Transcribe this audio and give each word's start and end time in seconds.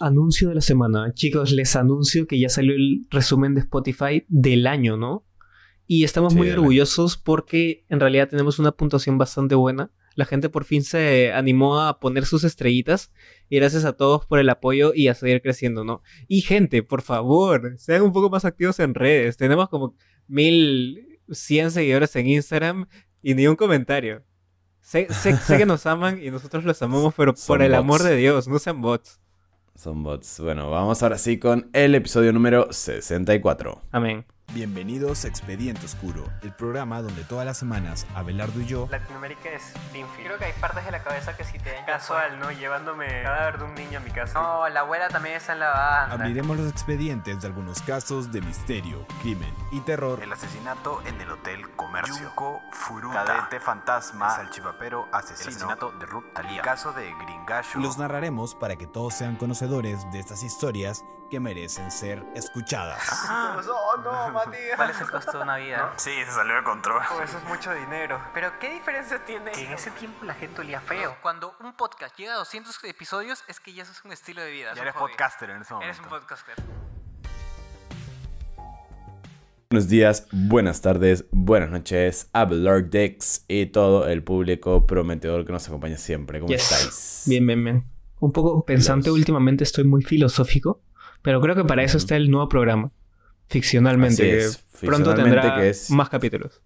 Anuncio 0.00 0.48
de 0.48 0.54
la 0.56 0.60
semana. 0.60 1.12
Chicos, 1.14 1.52
les 1.52 1.76
anuncio 1.76 2.26
que 2.26 2.40
ya 2.40 2.48
salió 2.48 2.74
el 2.74 3.06
resumen 3.10 3.54
de 3.54 3.60
Spotify 3.60 4.24
del 4.28 4.66
año, 4.66 4.96
¿no? 4.96 5.26
Y 5.86 6.04
estamos 6.04 6.32
Sí, 6.32 6.38
muy 6.38 6.50
orgullosos 6.50 7.16
porque 7.16 7.84
en 7.88 8.00
realidad 8.00 8.28
tenemos 8.28 8.58
una 8.58 8.72
puntuación 8.72 9.18
bastante 9.18 9.54
buena. 9.54 9.92
La 10.14 10.24
gente 10.24 10.48
por 10.48 10.64
fin 10.64 10.82
se 10.82 11.32
animó 11.32 11.80
a 11.80 12.00
poner 12.00 12.26
sus 12.26 12.44
estrellitas 12.44 13.12
y 13.48 13.56
gracias 13.56 13.84
a 13.84 13.92
todos 13.92 14.26
por 14.26 14.38
el 14.38 14.48
apoyo 14.48 14.92
y 14.94 15.08
a 15.08 15.14
seguir 15.14 15.40
creciendo, 15.42 15.84
¿no? 15.84 16.02
Y 16.28 16.40
gente, 16.42 16.82
por 16.82 17.02
favor, 17.02 17.74
sean 17.78 18.02
un 18.02 18.12
poco 18.12 18.30
más 18.30 18.44
activos 18.44 18.78
en 18.80 18.94
redes. 18.94 19.36
Tenemos 19.36 19.68
como 19.68 19.94
1100 20.28 21.70
seguidores 21.70 22.14
en 22.16 22.26
Instagram 22.28 22.86
y 23.22 23.34
ni 23.34 23.46
un 23.46 23.56
comentario. 23.56 24.24
Sé, 24.80 25.06
sé- 25.10 25.36
sé 25.36 25.58
que 25.58 25.66
nos 25.66 25.86
aman 25.86 26.22
y 26.22 26.30
nosotros 26.30 26.64
los 26.64 26.80
amamos, 26.82 27.14
pero 27.16 27.34
Son 27.36 27.46
por 27.58 27.62
el 27.62 27.74
amor 27.74 28.02
de 28.02 28.16
Dios, 28.16 28.48
no 28.48 28.58
sean 28.58 28.80
bots. 28.80 29.19
Son 29.80 30.02
bots. 30.02 30.40
Bueno, 30.40 30.70
vamos 30.70 31.02
ahora 31.02 31.16
sí 31.16 31.38
con 31.38 31.70
el 31.72 31.94
episodio 31.94 32.34
número 32.34 32.70
64. 32.70 33.80
Amén. 33.92 34.26
Bienvenidos 34.52 35.24
a 35.24 35.28
Expediente 35.28 35.86
Oscuro, 35.86 36.24
el 36.42 36.52
programa 36.52 37.02
donde 37.02 37.22
todas 37.22 37.46
las 37.46 37.56
semanas 37.56 38.04
Abelardo 38.16 38.60
y 38.60 38.66
yo 38.66 38.88
Latinoamérica 38.90 39.48
es. 39.48 39.72
Creo 40.16 40.38
que 40.38 40.46
hay 40.46 40.52
partes 40.60 40.84
de 40.84 40.90
la 40.90 41.04
cabeza 41.04 41.36
que 41.36 41.44
sí 41.44 41.56
te 41.60 41.72
casual, 41.86 42.40
¿no? 42.40 42.50
Llevándome 42.50 43.22
cadáver 43.22 43.58
de 43.58 43.64
un 43.64 43.74
niño 43.76 43.98
a 43.98 44.02
mi 44.02 44.10
casa. 44.10 44.40
No, 44.40 44.68
la 44.68 44.80
abuela 44.80 45.08
también 45.08 45.36
está 45.36 45.52
en 45.52 45.60
la 45.60 45.70
banda. 45.70 46.14
abriremos 46.14 46.56
los 46.56 46.68
expedientes 46.68 47.40
de 47.40 47.46
algunos 47.46 47.80
casos 47.82 48.32
de 48.32 48.40
misterio, 48.40 49.06
crimen 49.22 49.54
y 49.70 49.80
terror. 49.82 50.20
El 50.20 50.32
asesinato 50.32 51.00
en 51.06 51.20
el 51.20 51.30
Hotel 51.30 51.70
Comercio. 51.76 52.16
Yunko 52.20 52.60
Furuta. 52.72 53.24
Cadete 53.24 53.60
fantasma. 53.60 54.30
El 54.30 54.46
salchipapero 54.46 55.06
asesino. 55.12 55.42
El 55.42 55.48
asesinato 55.48 55.92
de 55.92 56.06
Ruth 56.06 56.32
Talía. 56.34 56.56
El 56.56 56.62
caso 56.62 56.92
de 56.92 57.14
Gringallo. 57.14 57.78
Los 57.78 57.98
narraremos 57.98 58.56
para 58.56 58.74
que 58.74 58.88
todos 58.88 59.14
sean 59.14 59.36
conocedores 59.36 60.10
de 60.10 60.18
estas 60.18 60.42
historias 60.42 61.04
que 61.30 61.40
merecen 61.40 61.90
ser 61.90 62.22
escuchadas. 62.34 63.00
Oh, 63.30 63.96
no, 64.02 64.30
Matías. 64.32 64.62
¿Cuál 64.76 64.90
es 64.90 65.00
el 65.00 65.10
costo 65.10 65.32
de 65.38 65.42
una 65.44 65.56
vida? 65.56 65.92
Sí, 65.96 66.10
se 66.26 66.32
salió 66.32 66.56
de 66.56 66.64
control. 66.64 67.00
Oh, 67.12 67.22
eso 67.22 67.38
es 67.38 67.44
mucho 67.44 67.72
dinero. 67.72 68.20
Pero 68.34 68.50
¿qué 68.58 68.72
diferencia 68.74 69.24
tiene? 69.24 69.52
Que 69.52 69.64
en 69.66 69.72
ese 69.72 69.90
tiempo 69.92 70.24
la 70.24 70.34
gente 70.34 70.60
olía 70.60 70.80
feo. 70.80 71.16
Cuando 71.22 71.54
un 71.60 71.74
podcast 71.76 72.16
llega 72.18 72.34
a 72.34 72.36
200 72.38 72.82
episodios 72.84 73.44
es 73.48 73.60
que 73.60 73.72
ya 73.72 73.84
eso 73.84 73.92
es 73.92 74.04
un 74.04 74.12
estilo 74.12 74.42
de 74.42 74.50
vida. 74.50 74.74
Ya 74.74 74.82
eres 74.82 74.94
podcaster 74.94 75.50
en 75.50 75.62
ese 75.62 75.72
momento. 75.72 75.92
Eres 75.94 76.00
un 76.04 76.08
podcaster. 76.10 76.54
Buenos 79.70 79.88
días, 79.88 80.26
buenas 80.32 80.80
tardes, 80.80 81.26
buenas 81.30 81.70
noches, 81.70 82.28
Abelard 82.32 82.86
Dex 82.86 83.44
y 83.46 83.66
todo 83.66 84.08
el 84.08 84.24
público 84.24 84.84
prometedor 84.84 85.46
que 85.46 85.52
nos 85.52 85.68
acompaña 85.68 85.96
siempre. 85.96 86.40
¿Cómo 86.40 86.50
Yes. 86.52 86.62
estáis? 86.72 87.22
Bien, 87.26 87.46
bien, 87.46 87.62
bien. 87.64 87.84
Un 88.18 88.32
poco 88.32 88.64
pensante 88.64 89.10
Los- 89.10 89.18
últimamente, 89.18 89.62
estoy 89.62 89.84
muy 89.84 90.02
filosófico, 90.02 90.82
pero 91.22 91.40
creo 91.40 91.54
que 91.54 91.64
para 91.64 91.82
eso 91.82 91.96
está 91.98 92.16
el 92.16 92.30
nuevo 92.30 92.48
programa. 92.48 92.90
Ficcionalmente, 93.48 94.22
que 94.22 94.38
pronto 94.86 95.10
ficcionalmente 95.10 95.22
tendrá 95.40 95.54
que 95.60 95.68
es- 95.70 95.90
más 95.90 96.08
capítulos. 96.08 96.60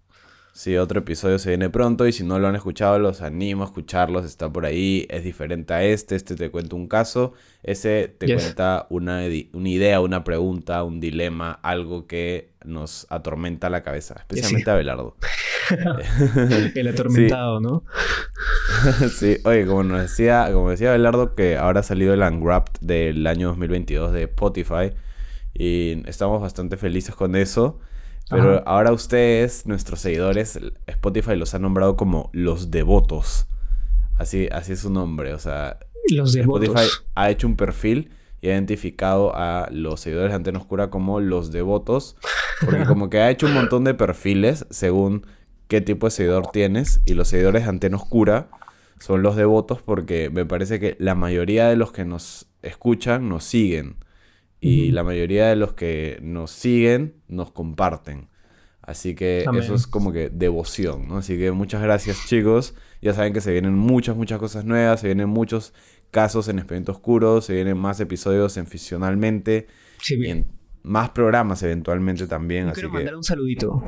Sí, 0.53 0.77
otro 0.77 0.99
episodio 1.01 1.37
se 1.37 1.49
viene 1.49 1.69
pronto 1.69 2.07
y 2.07 2.13
si 2.13 2.23
no 2.23 2.39
lo 2.39 2.47
han 2.47 2.55
escuchado, 2.55 2.97
los 2.97 3.21
animo 3.21 3.63
a 3.63 3.65
escucharlos. 3.65 4.23
Está 4.23 4.49
por 4.49 4.65
ahí, 4.65 5.05
es 5.09 5.25
diferente 5.25 5.73
a 5.73 5.83
este. 5.83 6.15
Este 6.15 6.35
te 6.35 6.49
cuenta 6.49 6.77
un 6.77 6.87
caso, 6.87 7.33
ese 7.61 8.07
te 8.17 8.27
Yes. 8.27 8.41
cuenta 8.41 8.87
una, 8.89 9.23
una 9.51 9.69
idea, 9.69 9.99
una 9.99 10.23
pregunta, 10.23 10.81
un 10.83 11.01
dilema, 11.01 11.59
algo 11.61 12.07
que 12.07 12.51
nos 12.63 13.05
atormenta 13.09 13.69
la 13.69 13.83
cabeza, 13.83 14.15
especialmente 14.19 14.71
a 14.71 14.75
Belardo. 14.75 15.17
El 16.75 16.87
atormentado, 16.87 17.59
¿no? 17.59 17.83
sí, 19.17 19.37
oye, 19.45 19.65
como 19.65 19.83
nos 19.83 20.01
decía, 20.01 20.49
como 20.51 20.69
decía 20.69 20.91
Belardo, 20.91 21.35
que 21.35 21.57
ahora 21.57 21.81
ha 21.81 21.83
salido 21.83 22.13
el 22.13 22.21
Unwrapped 22.21 22.79
del 22.81 23.25
año 23.27 23.49
2022 23.49 24.11
de 24.13 24.23
Spotify 24.23 24.91
y 25.53 26.03
estamos 26.07 26.41
bastante 26.41 26.77
felices 26.77 27.15
con 27.15 27.35
eso. 27.35 27.79
Pero 28.29 28.55
Ajá. 28.55 28.63
ahora 28.65 28.91
ustedes, 28.91 29.67
nuestros 29.67 29.99
seguidores, 30.01 30.59
Spotify 30.87 31.35
los 31.35 31.53
ha 31.53 31.59
nombrado 31.59 31.95
como 31.95 32.29
los 32.33 32.71
devotos. 32.71 33.47
Así, 34.17 34.47
así 34.51 34.73
es 34.73 34.79
su 34.79 34.89
nombre. 34.89 35.33
O 35.33 35.39
sea, 35.39 35.77
Los 36.09 36.35
Spotify 36.35 36.73
devotos. 36.73 37.05
ha 37.13 37.29
hecho 37.29 37.45
un 37.47 37.55
perfil 37.55 38.09
y 38.41 38.47
ha 38.49 38.53
identificado 38.53 39.35
a 39.35 39.67
los 39.71 39.99
seguidores 40.01 40.31
de 40.31 40.35
Antena 40.37 40.59
Oscura 40.59 40.89
como 40.89 41.19
los 41.19 41.51
devotos. 41.51 42.15
Porque 42.63 42.83
como 42.87 43.09
que 43.11 43.19
ha 43.19 43.29
hecho 43.29 43.45
un 43.45 43.53
montón 43.53 43.83
de 43.83 43.93
perfiles 43.93 44.65
según 44.71 45.27
qué 45.67 45.81
tipo 45.81 46.07
de 46.07 46.11
seguidor 46.11 46.47
tienes. 46.51 47.01
Y 47.05 47.13
los 47.13 47.27
seguidores 47.27 47.63
de 47.63 47.69
Antena 47.69 47.97
Oscura 47.97 48.49
son 48.99 49.21
los 49.21 49.35
devotos 49.35 49.81
porque 49.81 50.29
me 50.29 50.45
parece 50.45 50.79
que 50.79 50.95
la 50.99 51.15
mayoría 51.15 51.67
de 51.69 51.75
los 51.75 51.91
que 51.91 52.05
nos 52.05 52.47
escuchan 52.61 53.29
nos 53.29 53.43
siguen. 53.43 53.97
Y 54.61 54.91
la 54.91 55.03
mayoría 55.03 55.47
de 55.47 55.55
los 55.55 55.73
que 55.73 56.17
nos 56.23 56.49
siguen 56.49 57.15
nos 57.27 57.51
comparten. 57.51 58.29
Así 58.81 59.13
que 59.13 59.43
Amén. 59.47 59.61
eso 59.61 59.75
es 59.75 59.85
como 59.85 60.11
que 60.11 60.29
devoción, 60.29 61.07
¿no? 61.07 61.17
Así 61.17 61.37
que 61.37 61.51
muchas 61.51 61.81
gracias 61.83 62.25
chicos. 62.27 62.73
Ya 63.01 63.13
saben 63.13 63.33
que 63.33 63.41
se 63.41 63.51
vienen 63.51 63.75
muchas, 63.75 64.15
muchas 64.15 64.39
cosas 64.39 64.65
nuevas. 64.65 65.01
Se 65.01 65.07
vienen 65.07 65.29
muchos 65.29 65.73
casos 66.09 66.47
en 66.47 66.57
Expediente 66.57 66.91
Oscuro. 66.91 67.41
Se 67.41 67.53
vienen 67.53 67.77
más 67.77 67.99
episodios 67.99 68.57
en 68.57 68.65
Fisionalmente. 68.65 69.67
Sí, 70.01 70.15
Y 70.15 70.17
bien. 70.17 70.37
en 70.37 70.45
más 70.83 71.09
programas 71.11 71.61
eventualmente 71.63 72.25
también. 72.25 72.65
Yo 72.65 72.71
Así 72.71 72.81
quiero 72.81 72.91
que 72.91 72.97
mandar 72.97 73.15
un 73.15 73.23
saludito. 73.23 73.83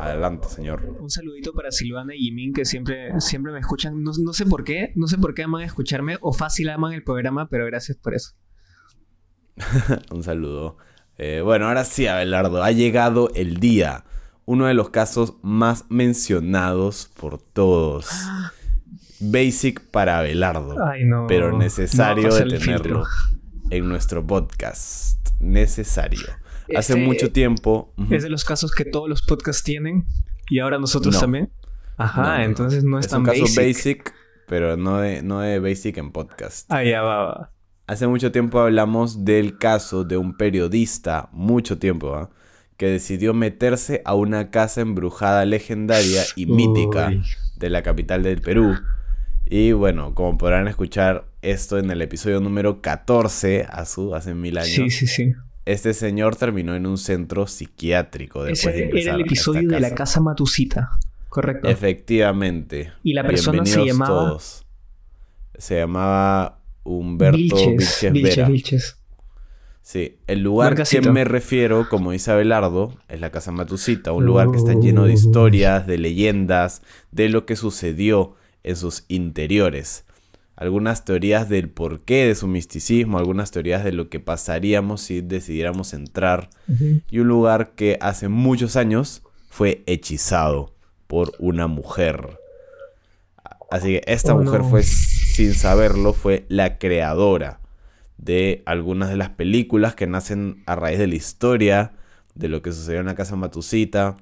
Adelante, 0.00 0.48
señor. 0.48 0.96
Un 1.00 1.10
saludito 1.10 1.52
para 1.52 1.70
Silvana 1.70 2.14
y 2.14 2.18
Jimin 2.18 2.52
que 2.52 2.64
siempre, 2.64 3.20
siempre 3.20 3.52
me 3.52 3.60
escuchan. 3.60 4.02
No, 4.02 4.12
no 4.22 4.32
sé 4.32 4.46
por 4.46 4.64
qué, 4.64 4.92
no 4.96 5.06
sé 5.06 5.18
por 5.18 5.34
qué 5.34 5.44
aman 5.44 5.62
escucharme 5.62 6.18
o 6.20 6.32
fácil 6.32 6.68
aman 6.68 6.92
el 6.92 7.04
programa, 7.04 7.48
pero 7.48 7.66
gracias 7.66 7.96
por 7.98 8.14
eso. 8.14 8.34
Un 10.10 10.22
saludo. 10.22 10.76
Eh, 11.16 11.40
bueno, 11.42 11.68
ahora 11.68 11.84
sí, 11.84 12.06
Abelardo. 12.06 12.62
Ha 12.62 12.72
llegado 12.72 13.30
el 13.34 13.58
día. 13.58 14.04
Uno 14.46 14.66
de 14.66 14.74
los 14.74 14.90
casos 14.90 15.34
más 15.42 15.86
mencionados 15.88 17.10
por 17.18 17.38
todos. 17.38 18.08
Basic 19.20 19.80
para 19.90 20.18
Abelardo. 20.18 20.76
Ay, 20.84 21.04
no. 21.04 21.26
pero 21.26 21.52
No 21.52 21.58
necesario 21.58 22.32
a 22.32 22.40
de 22.40 22.58
tenerlo 22.58 23.04
en 23.70 23.88
nuestro 23.88 24.26
podcast. 24.26 25.28
Necesario. 25.40 26.43
Hace 26.76 26.94
Este 26.94 26.96
mucho 27.04 27.30
tiempo. 27.32 27.92
Es 28.10 28.22
de 28.22 28.30
los 28.30 28.44
casos 28.44 28.72
que 28.72 28.84
todos 28.84 29.08
los 29.08 29.22
podcasts 29.22 29.62
tienen 29.62 30.06
y 30.48 30.58
ahora 30.60 30.78
nosotros 30.78 31.14
No. 31.14 31.20
también. 31.20 31.50
Ajá, 31.96 32.38
No, 32.38 32.44
entonces 32.44 32.84
no 32.84 32.98
es, 32.98 33.06
es 33.06 33.10
tan 33.12 33.20
un 33.20 33.26
caso 33.26 33.42
basic. 33.42 33.56
basic, 33.64 34.14
pero 34.48 34.76
no 34.76 34.98
de, 34.98 35.22
no 35.22 35.40
de 35.40 35.58
basic 35.60 35.96
en 35.98 36.10
podcast. 36.12 36.66
Ah, 36.72 36.82
ya 36.82 37.02
va, 37.02 37.24
va. 37.24 37.50
Hace 37.86 38.06
mucho 38.06 38.32
tiempo 38.32 38.60
hablamos 38.60 39.24
del 39.26 39.58
caso 39.58 40.04
de 40.04 40.16
un 40.16 40.36
periodista, 40.36 41.28
mucho 41.32 41.78
tiempo, 41.78 42.14
¿ah? 42.14 42.30
que 42.78 42.86
decidió 42.86 43.34
meterse 43.34 44.00
a 44.04 44.14
una 44.14 44.50
casa 44.50 44.80
embrujada 44.80 45.44
legendaria 45.44 46.22
y 46.34 46.46
mítica 46.46 47.12
de 47.56 47.70
la 47.70 47.82
capital 47.82 48.22
del 48.22 48.40
Perú. 48.40 48.74
Y 49.46 49.72
bueno, 49.72 50.14
como 50.14 50.38
podrán 50.38 50.66
escuchar 50.66 51.26
esto 51.42 51.78
en 51.78 51.90
el 51.90 52.00
episodio 52.00 52.40
número 52.40 52.80
14, 52.80 53.66
a 53.70 53.84
su, 53.84 54.14
hace 54.14 54.34
mil 54.34 54.56
años, 54.56 54.70
Sí, 54.70 54.88
sí, 54.90 55.06
sí. 55.06 55.32
Este 55.66 55.94
señor 55.94 56.36
terminó 56.36 56.74
en 56.74 56.86
un 56.86 56.98
centro 56.98 57.46
psiquiátrico 57.46 58.44
después 58.44 58.74
Ese 58.74 58.82
de 58.82 58.84
ingresar 58.88 59.08
era 59.08 59.14
el 59.16 59.20
episodio 59.22 59.68
de 59.68 59.80
la 59.80 59.94
casa. 59.94 60.20
Matusita. 60.20 60.90
Correcto. 61.28 61.68
Efectivamente. 61.68 62.92
Y 63.02 63.14
la 63.14 63.26
persona 63.26 63.64
se 63.66 63.84
llamaba- 63.84 64.06
todos. 64.28 64.66
Se 65.56 65.76
llamaba 65.78 66.58
Humberto 66.84 67.38
Vilches, 67.38 67.66
Vilches 67.68 68.12
Vilches, 68.12 68.36
Vera. 68.36 68.48
Vilches. 68.48 68.96
Sí, 69.82 70.16
el 70.26 70.40
lugar 70.40 70.70
que 70.70 70.80
Marcasito. 70.80 71.12
me 71.12 71.24
refiero, 71.24 71.88
como 71.90 72.12
dice 72.12 72.30
Abelardo, 72.30 72.94
es 73.08 73.20
la 73.20 73.30
Casa 73.30 73.52
Matusita, 73.52 74.12
un 74.12 74.24
lugar 74.24 74.50
que 74.50 74.56
está 74.56 74.72
lleno 74.74 75.04
de 75.04 75.12
historias, 75.12 75.86
de 75.86 75.98
leyendas, 75.98 76.80
de 77.12 77.28
lo 77.28 77.44
que 77.44 77.54
sucedió 77.54 78.34
en 78.62 78.76
sus 78.76 79.04
interiores. 79.08 80.04
Algunas 80.56 81.04
teorías 81.04 81.48
del 81.48 81.68
porqué 81.68 82.26
de 82.26 82.34
su 82.36 82.46
misticismo, 82.46 83.18
algunas 83.18 83.50
teorías 83.50 83.82
de 83.84 83.92
lo 83.92 84.08
que 84.08 84.20
pasaríamos 84.20 85.00
si 85.02 85.20
decidiéramos 85.20 85.92
entrar. 85.94 86.48
Y 87.10 87.18
un 87.18 87.26
lugar 87.28 87.72
que 87.74 87.98
hace 88.00 88.28
muchos 88.28 88.76
años 88.76 89.22
fue 89.50 89.82
hechizado 89.86 90.72
por 91.08 91.32
una 91.38 91.66
mujer. 91.66 92.38
Así 93.70 93.94
que 93.94 94.02
esta 94.06 94.34
Oh, 94.34 94.38
mujer 94.42 94.60
no. 94.60 94.70
fue, 94.70 94.82
sin 94.84 95.54
saberlo, 95.54 96.12
fue 96.12 96.44
la 96.48 96.78
creadora 96.78 97.60
de 98.16 98.62
algunas 98.66 99.10
de 99.10 99.16
las 99.16 99.30
películas 99.30 99.94
que 99.96 100.06
nacen 100.06 100.62
a 100.66 100.76
raíz 100.76 100.98
de 100.98 101.08
la 101.08 101.16
historia, 101.16 101.92
de 102.34 102.48
lo 102.48 102.62
que 102.62 102.72
sucedió 102.72 103.00
en 103.00 103.06
la 103.06 103.16
casa 103.16 103.34
Matusita. 103.36 104.16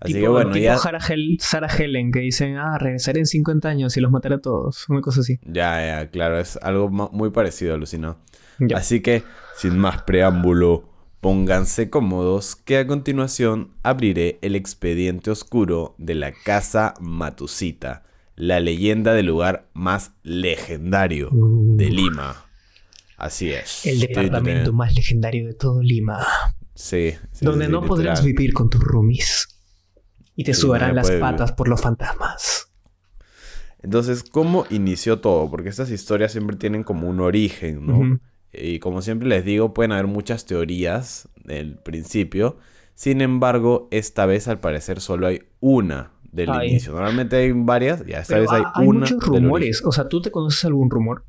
Así 0.00 0.12
tipo, 0.14 0.26
que 0.26 0.28
bueno, 0.28 0.52
tipo 0.52 0.64
ya, 0.64 0.76
Sarah, 0.78 1.00
Hel- 1.00 1.38
Sarah 1.40 1.68
Helen 1.76 2.12
que 2.12 2.20
dicen, 2.20 2.56
ah, 2.56 2.78
regresaré 2.78 3.18
en 3.20 3.26
50 3.26 3.68
años 3.68 3.96
y 3.96 4.00
los 4.00 4.10
mataré 4.12 4.36
a 4.36 4.40
todos. 4.40 4.88
Una 4.88 5.00
cosa 5.00 5.20
así. 5.20 5.38
ya, 5.44 5.84
ya, 5.84 6.10
claro, 6.10 6.38
es 6.38 6.56
algo 6.62 6.88
muy 6.88 7.30
parecido, 7.30 7.74
alucinado. 7.74 8.18
Ya. 8.60 8.76
Así 8.78 9.00
que, 9.00 9.22
sin 9.56 9.76
más 9.78 10.02
preámbulo, 10.02 10.88
pónganse 11.20 11.90
cómodos 11.90 12.54
que 12.54 12.78
a 12.78 12.86
continuación 12.86 13.72
abriré 13.82 14.38
el 14.42 14.54
expediente 14.54 15.30
oscuro 15.32 15.94
de 15.98 16.14
la 16.14 16.32
casa 16.44 16.94
Matusita, 17.00 18.04
la 18.36 18.60
leyenda 18.60 19.14
del 19.14 19.26
lugar 19.26 19.68
más 19.74 20.12
legendario 20.22 21.28
Uh. 21.32 21.76
de 21.76 21.90
Lima. 21.90 22.44
Así 23.16 23.50
es. 23.50 23.84
El 23.84 23.98
departamento 23.98 24.72
más 24.72 24.94
legendario 24.94 25.46
de 25.48 25.54
todo 25.54 25.82
Lima. 25.82 26.24
Sí. 26.76 27.14
sí, 27.32 27.44
donde 27.44 27.66
sí, 27.66 27.72
no 27.72 27.82
podrás 27.82 28.24
vivir 28.24 28.52
con 28.52 28.70
tus 28.70 28.80
roomies. 28.80 29.57
Y 30.38 30.44
te 30.44 30.54
Sí, 30.54 30.60
sudarán 30.60 30.94
las 30.94 31.08
puede 31.08 31.18
patas 31.20 31.50
por 31.50 31.66
los 31.68 31.80
fantasmas. 31.80 32.70
Entonces, 33.82 34.22
¿cómo 34.22 34.66
inició 34.70 35.18
todo? 35.20 35.50
Porque 35.50 35.68
estas 35.68 35.90
historias 35.90 36.30
siempre 36.30 36.56
tienen 36.56 36.84
como 36.84 37.08
un 37.08 37.18
origen, 37.18 37.84
¿no? 37.86 38.20
Y 38.52 38.78
como 38.78 39.02
siempre 39.02 39.28
les 39.28 39.44
digo, 39.44 39.74
pueden 39.74 39.90
haber 39.90 40.06
muchas 40.06 40.46
teorías 40.46 41.28
del 41.44 41.76
principio. 41.78 42.56
Sin 42.94 43.20
embargo, 43.20 43.88
esta 43.90 44.26
vez 44.26 44.46
al 44.46 44.60
parecer 44.60 45.00
solo 45.00 45.26
hay 45.26 45.42
una 45.60 46.12
del 46.30 46.50
Ay. 46.50 46.68
inicio. 46.70 46.92
Normalmente 46.92 47.34
hay 47.34 47.50
varias, 47.52 48.04
y 48.06 48.12
esta 48.12 48.26
Pero 48.28 48.42
vez 48.42 48.52
hay, 48.52 48.62
ha- 48.64 48.72
hay 48.76 48.86
una 48.86 49.00
muchos 49.00 49.18
del 49.18 49.42
rumores. 49.42 49.82
O 49.84 49.90
sea, 49.92 50.08
¿tú 50.08 50.22
te 50.22 50.30
conoces 50.30 50.64
algún 50.64 50.88
rumor? 50.88 51.24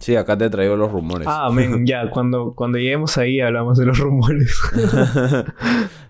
Sí, 0.00 0.16
acá 0.16 0.36
te 0.38 0.48
traigo 0.48 0.76
los 0.76 0.90
rumores. 0.90 1.28
Ah, 1.30 1.50
men, 1.52 1.86
ya, 1.86 2.10
cuando, 2.12 2.54
cuando 2.54 2.78
lleguemos 2.78 3.18
ahí 3.18 3.40
hablamos 3.40 3.76
de 3.78 3.84
los 3.84 3.98
rumores. 3.98 4.58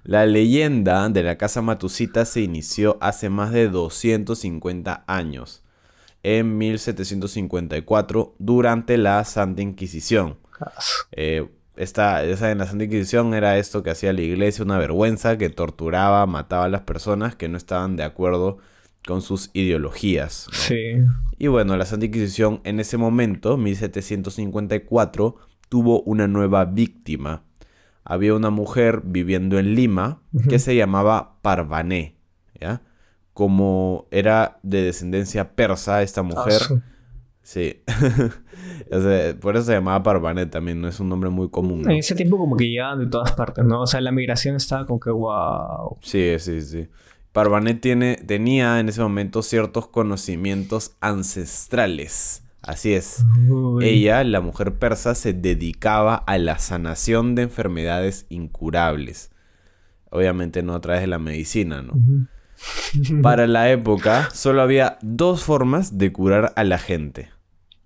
La 0.05 0.27
leyenda 0.27 1.09
de 1.09 1.23
la 1.25 1.37
casa 1.37 1.61
Matusita 1.61 2.25
se 2.25 2.41
inició 2.41 2.97
hace 3.01 3.29
más 3.29 3.53
de 3.53 3.69
250 3.69 5.05
años, 5.07 5.63
en 6.23 6.57
1754, 6.57 8.35
durante 8.39 8.97
la 8.97 9.25
Santa 9.25 9.61
Inquisición. 9.63 10.39
Eh, 11.13 11.49
esta, 11.77 12.25
esa 12.25 12.51
en 12.51 12.59
la 12.59 12.67
Santa 12.67 12.85
Inquisición 12.85 13.35
era 13.35 13.59
esto 13.59 13.83
que 13.83 13.91
hacía 13.91 14.13
la 14.13 14.21
iglesia, 14.21 14.65
una 14.65 14.79
vergüenza, 14.79 15.37
que 15.37 15.51
torturaba, 15.51 16.25
mataba 16.27 16.65
a 16.65 16.69
las 16.69 16.83
personas 16.83 17.35
que 17.35 17.49
no 17.49 17.57
estaban 17.57 17.97
de 17.97 18.05
acuerdo 18.05 18.57
con 18.57 18.65
sus 19.23 19.51
ideologías. 19.53 20.47
¿no? 20.51 20.59
Sí. 20.59 20.97
Y 21.39 21.47
bueno, 21.49 21.77
la 21.77 21.87
Santa 21.87 22.07
Inquisición 22.07 22.61
en 22.65 22.81
ese 22.81 22.97
momento, 22.97 23.57
1754, 23.57 25.37
tuvo 25.69 26.03
una 26.03 26.29
nueva 26.29 26.65
víctima. 26.67 27.45
Había 28.05 28.35
una 28.35 28.51
mujer 28.51 29.03
viviendo 29.05 29.59
en 29.59 29.75
Lima 29.75 30.23
que 30.49 30.59
se 30.59 30.75
llamaba 30.75 31.39
Parvané, 31.43 32.17
¿ya? 32.61 32.83
Como 33.33 34.07
era 34.11 34.59
de 34.63 34.83
descendencia 34.83 35.55
persa 35.55 36.03
esta 36.03 36.23
mujer, 36.23 36.61
Ah, 36.71 36.83
sí. 37.43 37.83
O 38.93 39.01
sea, 39.01 39.35
por 39.39 39.57
eso 39.57 39.67
se 39.67 39.73
llamaba 39.73 40.03
Parvané 40.03 40.47
también, 40.47 40.81
no 40.81 40.89
es 40.89 40.99
un 40.99 41.09
nombre 41.09 41.31
muy 41.31 41.49
común. 41.49 41.83
¿no? 41.83 41.91
En 41.91 41.99
ese 41.99 42.15
tiempo 42.15 42.37
como 42.37 42.57
que 42.57 42.69
llegaban 42.69 42.99
de 42.99 43.07
todas 43.07 43.33
partes, 43.33 43.65
¿no? 43.65 43.83
O 43.83 43.87
sea, 43.87 44.01
la 44.01 44.11
migración 44.11 44.57
estaba 44.57 44.85
como 44.87 44.99
que 44.99 45.11
wow. 45.11 45.97
Sí, 46.01 46.35
sí, 46.39 46.61
sí. 46.61 46.89
Parvané 47.33 47.75
tiene, 47.75 48.17
tenía 48.17 48.81
en 48.81 48.89
ese 48.89 49.01
momento 49.01 49.43
ciertos 49.43 49.87
conocimientos 49.87 50.97
ancestrales. 51.01 52.43
Así 52.63 52.93
es. 52.93 53.25
Uy. 53.49 53.87
Ella, 53.87 54.25
la 54.25 54.41
mujer 54.41 54.75
persa, 54.75 55.15
se 55.15 55.33
dedicaba 55.33 56.17
a 56.17 56.39
la 56.39 56.59
sanación 56.59 57.35
de 57.35 57.43
enfermedades 57.43 58.27
incurables. 58.29 59.31
Obviamente 60.11 60.63
no 60.63 60.75
a 60.75 60.81
través 60.81 61.03
de 61.03 61.07
la 61.07 61.19
medicina, 61.19 61.83
¿no? 61.83 61.95
Para 63.23 63.47
la 63.47 63.71
época 63.73 64.29
solo 64.33 64.61
había 64.61 64.99
dos 65.01 65.45
formas 65.45 65.99
de 65.99 66.13
curar 66.13 66.53
a 66.57 66.65
la 66.65 66.79
gente. 66.79 67.31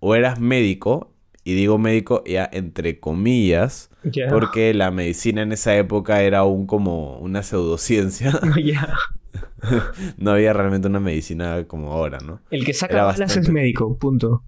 O 0.00 0.14
eras 0.14 0.41
médico, 0.41 1.12
y 1.44 1.55
digo 1.55 1.79
médico 1.79 2.25
ya 2.26 2.49
entre 2.50 2.99
comillas, 2.99 3.91
porque 4.31 4.73
la 4.73 4.91
medicina 4.91 5.43
en 5.43 5.52
esa 5.52 5.76
época 5.76 6.23
era 6.23 6.38
aún 6.38 6.67
como 6.67 7.19
una 7.19 7.43
pseudociencia. 7.43 8.32
no 10.19 10.33
había 10.33 10.53
realmente 10.53 10.89
una 10.89 11.01
medicina 11.01 11.65
como 11.67 11.93
ahora, 11.93 12.19
¿no? 12.19 12.41
El 12.51 12.65
que 12.65 12.73
saca 12.73 13.05
balas 13.05 13.15
es 13.15 13.21
bastante. 13.21 13.53
médico, 13.53 13.97
punto. 13.99 14.45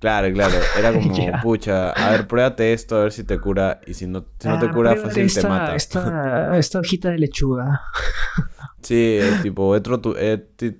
Claro, 0.00 0.32
claro. 0.32 0.54
Era 0.78 0.92
como, 0.92 1.12
pucha, 1.42 1.90
a 1.90 2.12
ver, 2.12 2.26
pruébate 2.26 2.72
esto, 2.72 2.96
a 2.96 3.02
ver 3.04 3.12
si 3.12 3.24
te 3.24 3.38
cura. 3.38 3.80
Y 3.86 3.94
si 3.94 4.06
no, 4.06 4.24
si 4.38 4.48
no 4.48 4.58
te 4.58 4.66
Ah, 4.66 4.72
cura, 4.72 4.96
fácil 4.96 5.32
te 5.32 5.42
mata. 5.48 5.74
Esta, 5.74 6.56
esta 6.58 6.78
hojita 6.78 7.10
de 7.10 7.18
lechuga. 7.18 7.82
Sí, 8.82 9.18
tipo, 9.42 9.74
he, 9.76 10.38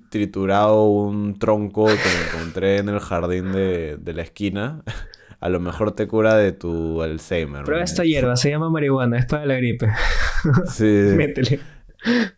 triturado 0.09 0.85
un 0.85 1.37
tronco 1.37 1.85
que 1.85 1.93
me 1.93 2.37
encontré 2.37 2.77
en 2.77 2.89
el 2.89 2.99
jardín 2.99 3.51
de, 3.51 3.97
de 3.97 4.13
la 4.13 4.21
esquina. 4.21 4.83
A 5.41 5.49
lo 5.49 5.59
mejor 5.59 5.93
te 5.93 6.07
cura 6.07 6.35
de 6.35 6.51
tu 6.51 7.01
Alzheimer. 7.01 7.63
Prueba 7.63 7.79
¿no? 7.79 7.85
esta 7.85 8.03
hierba, 8.03 8.35
se 8.35 8.49
llama 8.49 8.69
marihuana, 8.69 9.19
es 9.19 9.25
para 9.25 9.45
la 9.45 9.55
gripe. 9.55 9.87
Sí. 10.67 10.83
Métele. 11.15 11.59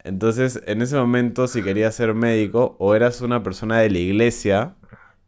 Entonces, 0.04 0.62
en 0.66 0.82
ese 0.82 0.96
momento, 0.96 1.48
si 1.48 1.62
querías 1.62 1.96
ser 1.96 2.14
médico, 2.14 2.76
o 2.80 2.96
eras 2.96 3.22
una 3.22 3.44
persona 3.44 3.80
de 3.80 3.90
la 3.90 4.00
iglesia, 4.00 4.76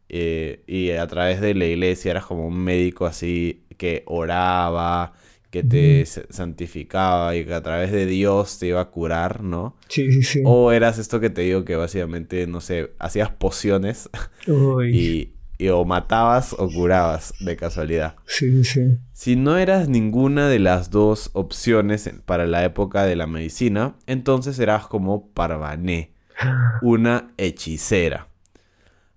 eh, 0.10 0.64
y 0.68 0.92
a 0.92 1.08
través 1.08 1.42
de 1.42 1.56
la 1.56 1.66
iglesia 1.66 2.12
eras 2.12 2.26
como 2.26 2.48
un 2.48 2.58
médico 2.58 3.06
así 3.06 3.64
que 3.78 4.04
oraba, 4.06 5.14
que 5.54 5.64
te 5.64 6.04
santificaba 6.06 7.36
y 7.36 7.46
que 7.46 7.54
a 7.54 7.62
través 7.62 7.92
de 7.92 8.08
Dios 8.08 8.58
te 8.58 8.68
iba 8.68 8.82
a 8.82 8.90
curar, 8.90 9.44
¿no? 9.44 9.78
Sí, 9.88 10.12
sí, 10.12 10.24
sí. 10.24 10.42
O 10.44 10.72
eras 10.72 10.98
esto 10.98 11.20
que 11.20 11.30
te 11.30 11.42
digo 11.44 11.64
que 11.64 11.76
básicamente, 11.76 12.48
no 12.48 12.60
sé, 12.60 12.94
hacías 12.98 13.30
pociones 13.30 14.10
Uy. 14.48 14.90
y, 14.98 15.34
y 15.64 15.70
o 15.70 15.86
matabas 15.86 16.54
o 16.58 16.70
curabas 16.70 17.34
de 17.40 17.56
casualidad. 17.56 18.16
Sí, 18.26 18.66
sí. 18.66 18.98
Si 19.14 19.38
no 19.38 19.58
eras 19.58 19.88
ninguna 19.88 20.50
de 20.50 20.60
las 20.60 20.92
dos 20.92 21.30
opciones 21.32 22.10
para 22.26 22.46
la 22.48 22.66
época 22.66 23.06
de 23.06 23.16
la 23.16 23.28
medicina, 23.28 23.96
entonces 24.06 24.60
eras 24.60 24.88
como 24.88 25.32
Parvané, 25.32 26.12
una 26.82 27.32
hechicera. 27.38 28.28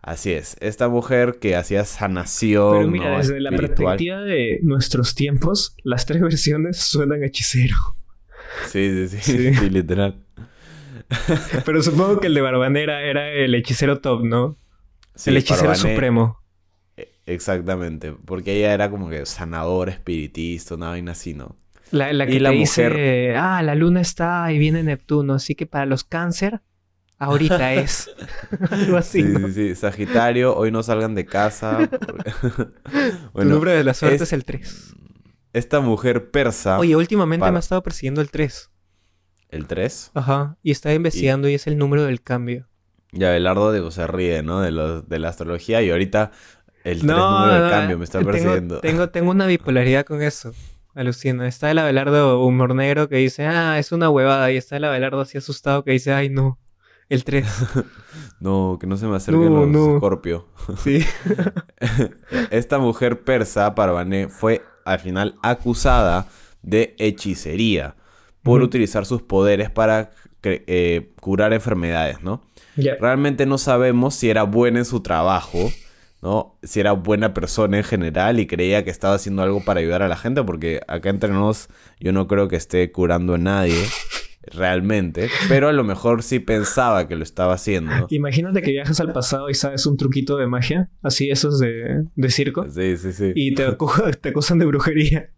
Así 0.02 0.32
es, 0.32 0.56
esta 0.60 0.88
mujer 0.88 1.38
que 1.40 1.56
hacía 1.56 1.84
sanación 1.84 2.76
Pero 2.76 2.90
mira, 2.90 3.10
¿no? 3.10 3.18
desde 3.18 3.40
la 3.40 3.50
perspectiva 3.50 4.20
de 4.20 4.60
nuestros 4.62 5.16
tiempos, 5.16 5.74
las 5.82 6.06
tres 6.06 6.22
versiones 6.22 6.76
suenan 6.76 7.24
hechicero. 7.24 7.74
Sí, 8.68 9.08
sí, 9.08 9.18
sí, 9.18 9.32
Sí. 9.32 9.54
sí, 9.58 9.70
literal. 9.70 10.22
Pero 11.64 11.82
supongo 11.82 12.20
que 12.20 12.28
el 12.28 12.34
de 12.34 12.40
Barbanera 12.40 13.02
era 13.02 13.32
el 13.32 13.52
hechicero 13.56 13.98
top, 13.98 14.24
¿no? 14.24 14.56
Sí, 15.16 15.30
el 15.30 15.38
hechicero 15.38 15.74
supremo. 15.74 16.40
e- 16.96 17.12
Exactamente, 17.26 18.12
porque 18.24 18.54
ella 18.56 18.72
era 18.72 18.90
como 18.90 19.08
que 19.10 19.26
sanador, 19.26 19.88
espiritista, 19.88 20.74
una 20.76 20.90
vaina 20.90 21.12
así, 21.12 21.34
¿no? 21.34 21.56
La, 21.90 22.12
la 22.12 22.24
Y 22.24 22.32
que 22.34 22.40
la 22.40 22.50
te 22.50 22.56
mujer- 22.56 22.92
dice, 22.92 23.36
ah, 23.36 23.62
la 23.62 23.74
luna 23.74 24.00
está 24.00 24.50
y 24.52 24.58
viene 24.58 24.82
Neptuno, 24.82 25.34
así 25.34 25.54
que 25.54 25.66
para 25.66 25.86
los 25.86 26.04
cáncer, 26.04 26.60
ahorita 27.18 27.74
es. 27.74 28.10
Algo 28.70 28.96
así, 28.96 29.22
Sí, 29.22 29.28
¿no? 29.28 29.48
sí, 29.48 29.54
sí. 29.54 29.74
Sagitario, 29.74 30.56
hoy 30.56 30.70
no 30.70 30.82
salgan 30.82 31.14
de 31.14 31.26
casa. 31.26 31.88
porque- 31.90 32.30
Tu 32.52 33.30
bueno, 33.32 33.54
número 33.54 33.70
de 33.72 33.84
la 33.84 33.94
suerte 33.94 34.16
es, 34.16 34.22
es- 34.22 34.32
el 34.32 34.44
3. 34.44 34.94
esta 35.52 35.80
mujer 35.80 36.30
persa, 36.30 36.78
Oye, 36.78 36.94
últimamente 36.96 37.40
para- 37.40 37.52
me 37.52 37.58
ha 37.58 37.60
estado 37.60 37.82
persiguiendo 37.82 38.20
el 38.20 38.30
3. 38.30 38.70
el 39.48 39.66
3, 39.66 40.10
Ajá. 40.14 40.58
Y 40.62 40.70
estaba 40.72 40.94
investigando 40.94 41.48
y, 41.48 41.54
es 41.54 41.66
el 41.66 41.78
número 41.78 42.04
del 42.04 42.20
cambio. 42.20 42.68
Y 43.16 43.24
Abelardo 43.24 43.72
digo, 43.72 43.90
se 43.90 44.06
ríe, 44.06 44.42
¿no? 44.42 44.60
De, 44.60 44.70
los, 44.70 45.08
de 45.08 45.18
la 45.18 45.28
astrología 45.30 45.82
y 45.82 45.90
ahorita 45.90 46.30
el 46.84 47.00
3 47.00 47.04
número 47.04 47.52
del 47.62 47.70
cambio 47.70 47.98
me 47.98 48.04
está 48.04 48.18
tengo- 48.18 48.30
persiguiendo. 48.30 48.80
Tengo, 48.80 49.08
tengo 49.08 49.30
una 49.30 49.46
bipolaridad 49.46 50.04
con 50.04 50.22
eso. 50.22 50.52
Alucina. 50.94 51.46
Está 51.46 51.70
el 51.70 51.78
Abelardo 51.78 52.40
humor 52.44 52.74
negro 52.74 53.08
que 53.08 53.16
dice, 53.16 53.44
ah, 53.46 53.78
es 53.78 53.92
una 53.92 54.08
huevada. 54.08 54.50
Y 54.52 54.56
está 54.56 54.76
el 54.76 54.84
Abelardo 54.84 55.20
así 55.20 55.36
asustado 55.36 55.84
que 55.84 55.90
dice, 55.92 56.12
ay, 56.12 56.28
no. 56.30 56.58
El 57.08 57.24
3. 57.24 57.46
No, 58.40 58.76
que 58.80 58.86
no 58.86 58.96
se 58.98 59.06
me 59.06 59.16
acerquen 59.16 59.52
No, 59.52 59.60
los 59.64 59.68
no. 59.68 59.96
Scorpio. 59.98 60.46
sí. 60.82 61.04
Esta 62.50 62.78
mujer 62.78 63.22
persa, 63.22 63.74
Parvané, 63.74 64.28
fue 64.28 64.62
al 64.84 64.98
final 65.00 65.36
acusada 65.42 66.26
de 66.62 66.94
hechicería 66.98 67.94
por 68.42 68.62
utilizar 68.62 69.06
sus 69.06 69.22
poderes 69.22 69.70
para 69.70 70.10
eh, 70.42 71.12
curar 71.20 71.52
enfermedades, 71.52 72.22
¿no? 72.22 72.42
Realmente 72.76 73.46
no 73.46 73.58
sabemos 73.58 74.14
si 74.14 74.28
era 74.30 74.42
buena 74.44 74.78
en 74.80 74.84
su 74.84 75.00
trabajo, 75.00 75.72
¿no? 76.22 76.58
Si 76.62 76.80
era 76.80 76.92
buena 76.92 77.32
persona 77.34 77.78
en 77.78 77.84
general 77.84 78.38
y 78.40 78.46
creía 78.46 78.84
que 78.84 78.90
estaba 78.90 79.14
haciendo 79.14 79.42
algo 79.42 79.64
para 79.64 79.80
ayudar 79.80 80.02
a 80.02 80.08
la 80.08 80.16
gente, 80.16 80.42
porque 80.44 80.80
acá 80.88 81.08
entre 81.10 81.30
nos 81.30 81.68
yo 82.00 82.12
no 82.12 82.26
creo 82.26 82.48
que 82.48 82.56
esté 82.56 82.90
curando 82.92 83.34
a 83.34 83.38
nadie 83.38 83.82
realmente, 84.48 85.28
pero 85.48 85.68
a 85.68 85.72
lo 85.72 85.82
mejor 85.82 86.22
sí 86.22 86.38
pensaba 86.38 87.08
que 87.08 87.16
lo 87.16 87.22
estaba 87.24 87.54
haciendo. 87.54 88.06
Imagínate 88.10 88.62
que 88.62 88.70
viajas 88.70 89.00
al 89.00 89.12
pasado 89.12 89.50
y 89.50 89.54
sabes 89.54 89.86
un 89.86 89.96
truquito 89.96 90.36
de 90.36 90.46
magia, 90.46 90.88
así 91.02 91.30
esos 91.30 91.58
de, 91.58 92.04
de 92.14 92.30
circo, 92.30 92.64
Sí, 92.70 92.96
sí, 92.96 93.12
sí. 93.12 93.32
y 93.34 93.54
te, 93.54 93.66
acu- 93.68 94.16
te 94.20 94.28
acusan 94.28 94.58
de 94.58 94.66
brujería. 94.66 95.30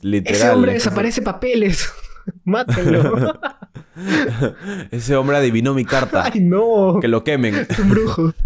Literal. 0.00 0.36
Ese 0.40 0.50
hombre 0.50 0.72
es- 0.76 0.82
desaparece 0.84 1.22
papeles. 1.22 1.88
Mátenlo. 2.44 3.38
Ese 4.90 5.16
hombre 5.16 5.36
adivinó 5.36 5.74
mi 5.74 5.84
carta. 5.84 6.24
Ay, 6.32 6.40
no. 6.40 6.98
Que 7.00 7.08
lo 7.08 7.24
quemen. 7.24 7.66
Es 7.68 7.78
un 7.78 7.90
brujo. 7.90 8.32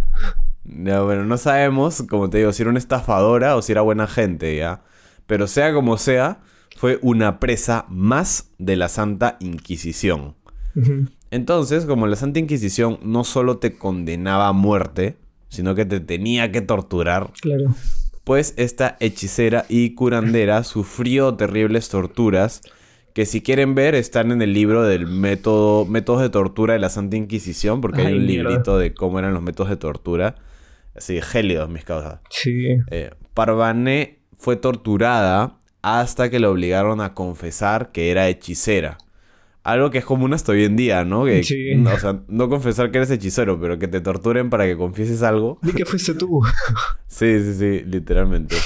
No, 0.69 1.05
bueno, 1.05 1.25
no 1.25 1.39
sabemos, 1.39 2.03
como 2.11 2.29
te 2.29 2.39
digo, 2.39 2.53
si 2.53 2.63
era 2.63 2.71
una 2.71 2.81
estafadora 2.81 3.55
o 3.55 3.63
si 3.63 3.71
era 3.71 3.83
buena 3.83 4.09
gente, 4.09 4.57
¿ya? 4.57 4.83
Pero 5.29 5.47
sea 5.47 5.73
como 5.73 5.97
sea, 5.97 6.41
fue 6.77 6.99
una 7.03 7.39
presa 7.39 7.87
más 7.89 8.51
de 8.59 8.75
la 8.75 8.89
Santa 8.89 9.37
Inquisición. 9.39 10.35
Entonces, 11.31 11.85
como 11.87 12.09
la 12.09 12.17
Santa 12.17 12.41
Inquisición 12.41 12.99
no 13.05 13.23
solo 13.23 13.59
te 13.59 13.79
condenaba 13.79 14.49
a 14.49 14.53
muerte, 14.53 15.17
sino 15.51 15.77
que 15.77 15.85
te 15.85 16.01
tenía 16.01 16.51
que 16.51 16.63
torturar, 16.63 17.31
Claro. 17.41 17.73
pues 18.25 18.53
esta 18.57 18.97
hechicera 18.99 19.67
y 19.69 19.95
curandera 19.95 20.65
sufrió 20.65 21.35
terribles 21.35 21.89
torturas 21.91 22.61
que 23.17 23.25
si 23.25 23.41
quieren 23.41 23.75
ver 23.75 23.95
están 23.95 24.31
en 24.31 24.43
el 24.43 24.53
libro 24.53 24.83
del 24.83 25.07
método 25.07 25.87
métodos 25.87 26.21
de 26.21 26.29
tortura 26.29 26.75
de 26.75 26.81
la 26.81 26.91
Santa 26.91 27.17
Inquisición 27.17 27.81
porque 27.81 28.03
hay 28.03 28.09
Ay, 28.09 28.19
un 28.19 28.27
mierda. 28.27 28.51
librito 28.51 28.77
de 28.79 28.93
cómo 28.93 29.19
eran 29.19 29.33
los 29.33 29.43
métodos 29.43 29.71
de 29.71 29.77
tortura 29.79 30.35
así 30.95 31.23
gélidos 31.23 31.71
mis 31.71 31.83
causas 31.83 32.21
Sí. 32.29 32.67
eh, 32.91 33.11
Parvané 33.33 34.19
fue 34.37 34.57
torturada 34.57 35.57
hasta 35.81 36.29
que 36.29 36.41
le 36.41 36.47
obligaron 36.47 37.01
a 37.01 37.15
confesar 37.15 37.91
que 37.91 38.11
era 38.11 38.29
hechicera. 38.29 38.99
Algo 39.63 39.91
que 39.91 39.99
es 39.99 40.05
común 40.05 40.35
hasta 40.35 40.53
hoy 40.53 40.65
en 40.65 40.77
día, 40.77 41.05
¿no? 41.05 41.25
Que, 41.25 41.43
Sí. 41.43 41.75
no, 41.77 41.95
O 41.95 41.99
sea, 41.99 42.21
no 42.29 42.49
confesar 42.49 42.91
que 42.91 42.99
eres 42.99 43.11
hechicero, 43.11 43.59
pero 43.61 43.79
que 43.79 43.89
te 43.89 44.01
torturen 44.01 44.51
para 44.51 44.65
que 44.67 44.77
confieses 44.77 45.23
algo. 45.23 45.59
Di 45.63 45.73
que 45.73 45.85
fuiste 45.87 46.13
tú. 46.15 46.41
Sí, 47.07 47.41
sí, 47.41 47.55
sí, 47.55 47.83
literalmente. 47.87 48.57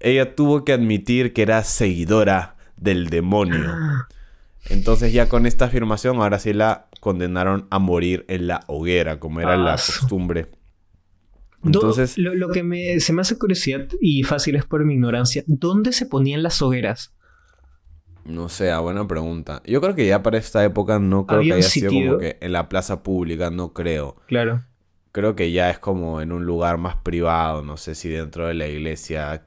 Ella 0.00 0.34
tuvo 0.34 0.64
que 0.64 0.72
admitir 0.72 1.32
que 1.32 1.42
era 1.42 1.62
seguidora 1.64 2.56
del 2.80 3.08
demonio. 3.08 3.74
Entonces 4.70 5.12
ya 5.12 5.28
con 5.28 5.46
esta 5.46 5.66
afirmación, 5.66 6.16
ahora 6.16 6.38
sí 6.38 6.52
la 6.52 6.88
condenaron 7.00 7.66
a 7.70 7.78
morir 7.78 8.24
en 8.28 8.46
la 8.46 8.60
hoguera, 8.66 9.18
como 9.18 9.40
era 9.40 9.56
la 9.56 9.74
Ah, 9.74 9.76
costumbre. 9.76 10.48
Entonces, 11.64 12.16
lo, 12.18 12.34
lo 12.34 12.50
que 12.50 12.62
me, 12.62 13.00
se 13.00 13.12
me 13.12 13.22
hace 13.22 13.36
curiosidad 13.38 13.88
y 14.00 14.22
fácil 14.22 14.56
es 14.56 14.64
por 14.64 14.84
mi 14.84 14.94
ignorancia, 14.94 15.42
¿dónde 15.46 15.92
se 15.92 16.06
ponían 16.06 16.42
las 16.42 16.62
hogueras? 16.62 17.14
No 18.24 18.48
sé, 18.48 18.70
ah, 18.70 18.80
buena 18.80 19.08
pregunta. 19.08 19.62
Yo 19.66 19.80
creo 19.80 19.94
que 19.94 20.06
ya 20.06 20.22
para 20.22 20.38
esta 20.38 20.62
época 20.64 20.98
no 20.98 21.26
creo 21.26 21.40
que 21.40 21.54
haya 21.54 21.62
sido 21.62 21.90
como 21.90 22.18
que 22.18 22.36
en 22.40 22.52
la 22.52 22.68
plaza 22.68 23.02
pública, 23.02 23.50
no 23.50 23.72
creo. 23.72 24.16
Claro. 24.26 24.64
Creo 25.12 25.34
que 25.34 25.50
ya 25.50 25.70
es 25.70 25.78
como 25.78 26.20
en 26.20 26.30
un 26.32 26.44
lugar 26.44 26.76
más 26.76 26.96
privado, 26.96 27.62
no 27.62 27.76
sé 27.76 27.94
si 27.94 28.08
dentro 28.10 28.46
de 28.46 28.54
la 28.54 28.68
iglesia 28.68 29.46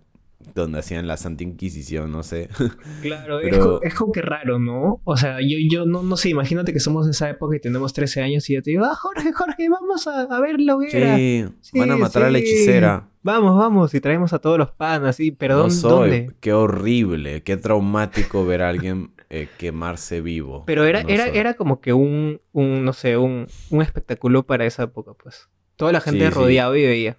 donde 0.56 0.80
hacían 0.80 1.08
la 1.08 1.18
Santa 1.18 1.44
Inquisición, 1.44 2.12
no 2.12 2.24
sé. 2.24 2.50
Claro, 3.02 3.40
es, 3.40 3.50
Pero- 3.50 3.80
co- 3.80 3.84
es 3.84 3.94
como 3.94 4.12
que 4.12 4.22
raro, 4.22 4.60
¿no? 4.60 5.02
O 5.04 5.18
sea, 5.18 5.40
yo, 5.42 5.58
yo 5.70 5.86
no, 5.86 6.04
no 6.04 6.18
sé, 6.18 6.30
imagínate 6.30 6.74
que 6.74 6.80
somos 6.80 7.06
de 7.06 7.12
esa 7.12 7.30
época 7.30 7.56
y 7.56 7.60
tenemos 7.60 7.94
13 7.94 8.22
años 8.22 8.50
y 8.50 8.54
yo 8.54 8.62
te 8.62 8.72
digo, 8.72 8.86
ah, 8.86 8.96
Jorge, 8.96 9.32
Jorge, 9.34 9.70
vamos 9.70 10.08
a, 10.08 10.22
a 10.24 10.40
ver 10.40 10.60
la 10.60 10.76
hoguera. 10.76 11.16
Sí, 11.16 11.46
Sí, 11.62 11.80
van 11.80 11.92
a 11.92 11.98
matar 11.98 12.24
a 12.24 12.32
la 12.32 12.38
hechicera. 12.40 13.08
Vamos, 13.24 13.58
vamos, 13.58 13.94
y 13.94 14.02
traemos 14.02 14.34
a 14.34 14.40
todos 14.40 14.58
los 14.58 14.72
panas, 14.72 15.16
¿sí? 15.18 15.32
Perdón, 15.32 15.68
no 15.68 15.70
soy. 15.70 15.92
¿dónde? 16.10 16.32
Qué 16.40 16.54
horrible, 16.54 17.44
qué 17.44 17.56
traumático 17.58 18.46
ver 18.46 18.64
a 18.64 18.70
alguien 18.70 19.12
eh, 19.30 19.48
quemarse 19.60 20.22
vivo. 20.22 20.64
Pero 20.66 20.86
era, 20.86 21.04
No 21.04 21.10
era, 21.10 21.28
soy. 21.28 21.38
era 21.38 21.54
como 21.54 21.82
que 21.82 21.94
un, 21.94 22.42
un 22.52 22.84
no 22.84 22.94
sé, 22.94 23.18
un, 23.18 23.48
un 23.70 23.82
espectáculo 23.82 24.44
para 24.44 24.66
esa 24.66 24.84
época, 24.84 25.12
pues. 25.22 25.50
Toda 25.76 25.92
la 25.92 26.02
gente 26.02 26.26
sí. 26.26 26.30
rodeaba 26.32 26.78
y 26.78 26.84
veía. 26.86 27.18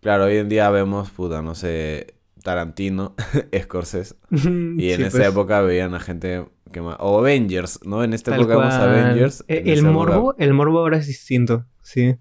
Claro, 0.00 0.24
hoy 0.26 0.36
en 0.36 0.48
día 0.48 0.68
vemos, 0.70 1.10
puta, 1.10 1.42
no 1.42 1.54
sé, 1.54 2.14
Tarantino, 2.42 3.14
Scorsese. 3.62 4.14
Y 4.30 4.90
en 4.92 5.02
esa 5.02 5.18
pues. 5.18 5.28
época 5.28 5.60
veían 5.60 5.94
a 5.94 6.00
gente 6.00 6.46
que 6.72 6.80
ma- 6.80 6.96
O 7.00 7.18
Avengers, 7.20 7.80
¿no? 7.84 8.04
En 8.04 8.12
esta 8.12 8.30
Tal 8.32 8.40
época 8.40 8.56
vemos. 8.58 8.74
Avengers. 8.74 9.44
En 9.48 9.66
El, 9.68 9.78
época- 9.80 9.92
morbo, 9.92 10.34
el 10.38 10.54
morbo 10.54 10.78
ahora 10.80 10.98
es 10.98 11.06
distinto, 11.06 11.66
sí. 11.82 12.16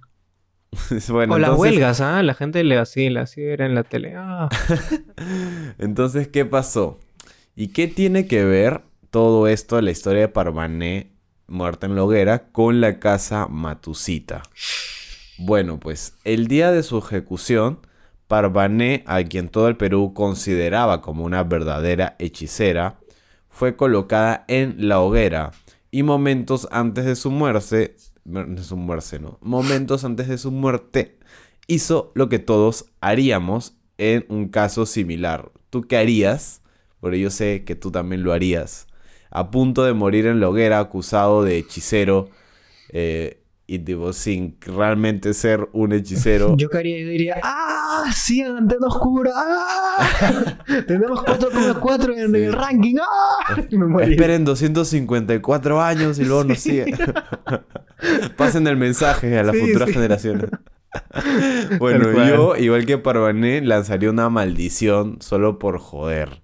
bueno, 1.10 1.36
o 1.36 1.40
las 1.40 1.50
entonces- 1.52 1.60
huelgas, 1.72 2.02
¿ah? 2.02 2.22
La 2.24 2.34
gente 2.34 2.64
le 2.64 2.78
así, 2.78 3.10
la 3.10 3.22
así 3.22 3.42
era 3.42 3.66
en 3.66 3.76
la 3.76 3.84
tele. 3.84 4.14
Ah. 4.16 4.50
Entonces, 5.78 6.28
¿qué 6.28 6.46
pasó? 6.46 7.00
¿Y 7.56 7.70
qué 7.70 7.88
tiene 7.88 8.28
que 8.28 8.44
ver 8.46 8.82
todo 9.10 9.48
esto, 9.48 9.82
la 9.82 9.92
historia 9.92 10.22
de 10.22 10.28
Parvané, 10.28 11.12
muerta 11.48 11.88
en 11.88 11.96
la 11.96 12.04
hoguera, 12.04 12.52
con 12.52 12.82
la 12.82 13.00
casa 13.00 13.48
Matusita? 13.48 14.44
Bueno, 15.40 15.80
pues 15.80 16.14
el 16.24 16.48
día 16.48 16.72
de 16.72 16.84
su 16.84 16.98
ejecución, 17.00 17.80
Parvané, 18.30 19.04
a 19.08 19.24
quien 19.24 19.50
todo 19.50 19.68
el 19.70 19.76
Perú 19.76 20.14
consideraba 20.14 21.02
como 21.02 21.26
una 21.26 21.44
verdadera 21.44 22.16
hechicera, 22.20 23.00
fue 23.50 23.76
colocada 23.76 24.46
en 24.48 24.88
la 24.88 25.00
hoguera 25.00 25.50
y 25.90 26.04
momentos 26.04 26.68
antes 26.70 27.06
de 27.06 27.16
su 27.16 27.32
muerte, 27.32 27.96
¿no? 29.20 29.40
Momentos 29.42 30.06
antes 30.06 30.28
de 30.28 30.38
su 30.38 30.52
muerte 30.52 31.18
hizo 31.66 32.12
lo 32.14 32.30
que 32.30 32.38
todos 32.38 32.86
haríamos 33.02 33.74
en 33.98 34.28
un 34.30 34.50
caso 34.50 34.86
similar. 34.86 35.52
¿Tú 35.72 35.82
qué 35.82 35.98
harías? 35.98 36.62
Porque 37.00 37.20
yo 37.20 37.32
sé 37.32 37.64
que 37.66 37.74
tú 37.74 37.90
también 37.90 38.22
lo 38.22 38.32
harías. 38.32 38.86
A 39.32 39.50
punto 39.50 39.84
de 39.86 39.94
morir 39.94 40.28
en 40.28 40.40
la 40.40 40.50
hoguera, 40.50 40.78
acusado 40.78 41.44
de 41.44 41.58
hechicero. 41.58 42.30
eh, 42.90 43.39
y 43.72 43.78
tipo, 43.80 44.12
sin 44.14 44.58
realmente 44.62 45.34
ser 45.36 45.70
un 45.74 45.94
hechicero. 45.94 46.56
Yo 46.58 46.70
que 46.70 46.78
haría, 46.80 47.00
yo 47.02 47.08
diría, 47.10 47.36
¡ah! 47.44 48.06
¡Sí, 48.14 48.42
antena 48.42 48.88
oscura! 48.88 49.32
¡Ah! 49.36 50.58
Tenemos 50.88 51.20
4,4 51.24 52.18
en 52.18 52.36
el 52.36 52.54
ranking. 52.54 52.96
¡Ah! 53.00 53.62
Y 53.70 53.78
me 53.78 53.86
morí. 53.86 54.14
Esperen 54.14 54.44
254 54.46 55.82
años 55.82 56.18
y 56.18 56.26
luego 56.26 56.44
nos 56.46 56.60
Sí. 56.60 56.72
sigue. 56.84 56.96
Pasen 58.36 58.66
el 58.68 58.78
mensaje 58.78 59.38
a 59.38 59.44
las 59.44 59.56
Sí, 59.56 59.62
futuras 59.62 59.90
generaciones. 59.92 60.50
bueno, 61.80 62.12
yo, 62.28 62.56
igual 62.56 62.86
que 62.86 62.98
Parvané, 62.98 63.62
lanzaría 63.62 64.10
una 64.10 64.30
maldición 64.30 65.18
solo 65.22 65.60
por 65.60 65.78
joder. 65.80 66.42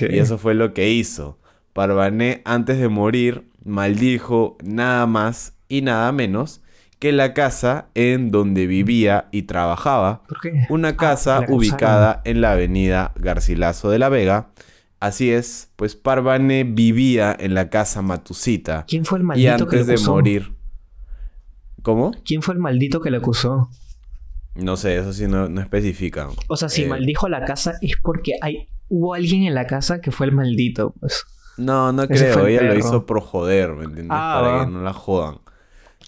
Y 0.00 0.18
eso 0.18 0.36
fue 0.36 0.54
lo 0.54 0.74
que 0.74 0.90
hizo. 0.90 1.38
Parvané, 1.72 2.42
antes 2.44 2.78
de 2.78 2.88
morir, 2.88 3.48
maldijo 3.64 4.58
nada 4.62 5.06
más 5.06 5.54
y 5.68 5.82
nada 5.82 6.10
menos 6.12 6.60
que 6.98 7.12
la 7.12 7.32
casa 7.32 7.88
en 7.94 8.30
donde 8.30 8.66
vivía 8.66 9.28
y 9.30 9.42
trabajaba. 9.42 10.22
¿Por 10.28 10.40
qué? 10.40 10.66
Una 10.68 10.88
Ah, 10.88 10.96
casa 10.96 11.44
ubicada 11.48 12.22
en 12.24 12.40
la 12.40 12.52
avenida 12.52 13.12
Garcilaso 13.16 13.90
de 13.90 13.98
la 14.00 14.08
Vega. 14.08 14.48
Así 15.00 15.30
es, 15.30 15.70
pues 15.76 15.94
Parvané 15.94 16.64
vivía 16.64 17.36
en 17.38 17.54
la 17.54 17.70
casa 17.70 18.02
Matusita. 18.02 18.84
¿Quién 18.88 19.04
fue 19.04 19.18
el 19.18 19.22
Y 19.22 19.26
maldito 19.26 19.48
que 19.68 19.76
antes 19.76 19.78
le 19.80 19.84
de 19.86 19.92
acusó? 19.92 20.12
morir. 20.12 20.54
¿Cómo? 21.82 22.10
¿Quién 22.24 22.42
fue 22.42 22.54
el 22.54 22.60
maldito 22.60 23.00
que 23.00 23.10
le 23.10 23.18
acusó? 23.18 23.68
No 24.56 24.76
sé, 24.76 24.96
eso 24.98 25.12
sí 25.12 25.28
no, 25.28 25.48
no 25.48 25.60
especifica. 25.60 26.28
O 26.48 26.56
sea, 26.56 26.68
si 26.68 26.82
Eh, 26.82 26.88
maldijo 26.88 27.26
a 27.26 27.30
la 27.30 27.44
casa 27.44 27.74
es 27.80 27.92
porque 28.02 28.32
hay, 28.42 28.68
hubo 28.88 29.14
alguien 29.14 29.44
en 29.44 29.54
la 29.54 29.68
casa 29.68 30.00
que 30.00 30.10
fue 30.10 30.26
el 30.26 30.32
maldito, 30.32 30.94
pues. 30.98 31.24
No, 31.56 31.92
no 31.92 32.02
Ese 32.02 32.14
creo. 32.32 32.46
el 32.46 32.54
Ella 32.54 32.62
lo 32.62 32.76
hizo 32.76 33.06
por 33.06 33.20
joder, 33.20 33.70
¿me 33.74 33.84
entiendes? 33.84 34.10
Ah, 34.10 34.40
Para 34.42 34.64
que 34.64 34.70
no 34.72 34.82
la 34.82 34.92
jodan. 34.92 35.38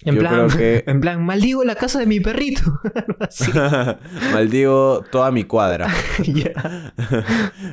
En 0.03 0.15
Yo 0.15 0.21
plan, 0.21 0.33
creo 0.33 0.57
que- 0.57 0.83
en 0.89 0.99
plan, 1.01 1.23
maldigo 1.25 1.63
la 1.63 1.75
casa 1.75 1.99
de 1.99 2.05
mi 2.07 2.19
perrito. 2.19 2.61
Maldigo 4.33 5.03
toda 5.11 5.31
mi 5.31 5.43
cuadra. 5.43 5.87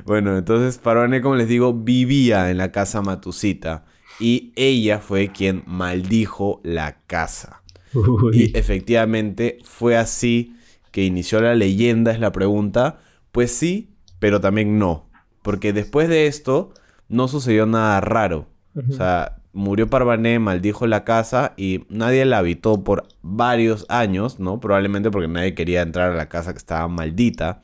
Bueno, 0.05 0.37
entonces 0.37 0.79
Parvané, 0.79 1.21
como 1.21 1.37
les 1.37 1.49
digo, 1.49 1.73
vivía 1.75 2.51
en 2.51 2.59
la 2.59 2.73
casa 2.73 3.03
Matusita. 3.03 3.85
Y 4.21 4.53
ella 4.57 4.99
fue 4.99 5.29
quien 5.29 5.63
maldijo 5.67 6.61
la 6.65 6.99
casa. 7.07 7.63
Uy. 7.95 8.51
Y 8.53 8.59
efectivamente 8.59 9.59
fue 9.63 9.97
así 9.97 10.57
que 10.91 11.05
inició 11.05 11.41
la 11.41 11.55
leyenda, 11.55 12.11
es 12.13 12.19
la 12.21 12.33
pregunta. 12.33 12.99
Pues 13.31 13.53
sí, 13.53 13.95
pero 14.19 14.41
también 14.41 14.79
no. 14.79 15.09
Porque 15.43 15.73
después 15.73 16.09
de 16.09 16.27
esto 16.27 16.73
no 17.09 17.29
sucedió 17.29 17.67
nada 17.67 18.01
raro. 18.01 18.49
O 18.77 18.93
sea, 18.93 19.38
murió 19.53 19.89
Parvané, 19.89 20.39
maldijo 20.39 20.87
la 20.87 21.05
casa 21.05 21.55
y 21.57 21.85
nadie 21.89 22.25
la 22.25 22.39
habitó 22.39 22.85
por 22.85 23.09
varios 23.23 23.87
años, 23.89 24.39
¿no? 24.39 24.61
Probablemente 24.61 25.11
porque 25.11 25.29
nadie 25.29 25.55
quería 25.55 25.83
entrar 25.83 26.13
a 26.13 26.17
la 26.17 26.29
casa 26.29 26.53
que 26.53 26.59
estaba 26.59 26.87
maldita. 26.89 27.63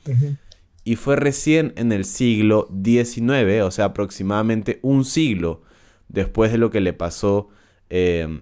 Y 0.85 0.97
fue 0.97 1.17
recién 1.17 1.73
en 1.76 1.93
el 1.93 2.05
siglo 2.05 2.69
XIX, 2.85 3.62
o 3.62 3.71
sea, 3.71 3.87
aproximadamente 3.87 4.81
un 4.83 5.05
siglo 5.05 5.62
después 6.09 6.53
de 6.53 6.59
lo 6.59 6.71
que 6.71 6.81
le 6.81 6.93
pasó, 6.93 7.49
eh, 7.88 8.41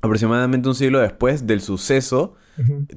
aproximadamente 0.00 0.68
un 0.68 0.74
siglo 0.74 1.00
después 1.00 1.46
del 1.46 1.60
suceso 1.60 2.36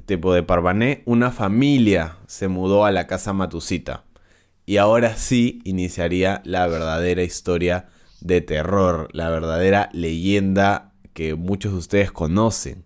tipo 0.06 0.32
de 0.32 0.42
Parvané, 0.42 1.02
una 1.04 1.30
familia 1.30 2.16
se 2.26 2.48
mudó 2.48 2.84
a 2.84 2.92
la 2.92 3.06
casa 3.06 3.32
Matusita. 3.32 4.04
Y 4.64 4.76
ahora 4.78 5.16
sí 5.16 5.60
iniciaría 5.64 6.40
la 6.44 6.66
verdadera 6.66 7.22
historia 7.22 7.88
de 8.20 8.40
terror, 8.40 9.08
la 9.12 9.30
verdadera 9.30 9.88
leyenda 9.92 10.92
que 11.12 11.34
muchos 11.34 11.72
de 11.72 11.78
ustedes 11.78 12.12
conocen. 12.12 12.84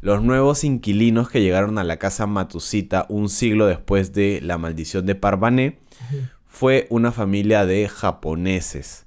Los 0.00 0.22
nuevos 0.22 0.64
inquilinos 0.64 1.28
que 1.28 1.42
llegaron 1.42 1.78
a 1.78 1.84
la 1.84 1.98
casa 1.98 2.26
Matusita 2.26 3.06
un 3.08 3.28
siglo 3.28 3.66
después 3.66 4.12
de 4.12 4.40
la 4.42 4.58
maldición 4.58 5.06
de 5.06 5.14
Parvané 5.14 5.78
fue 6.46 6.86
una 6.90 7.12
familia 7.12 7.66
de 7.66 7.88
japoneses. 7.88 9.06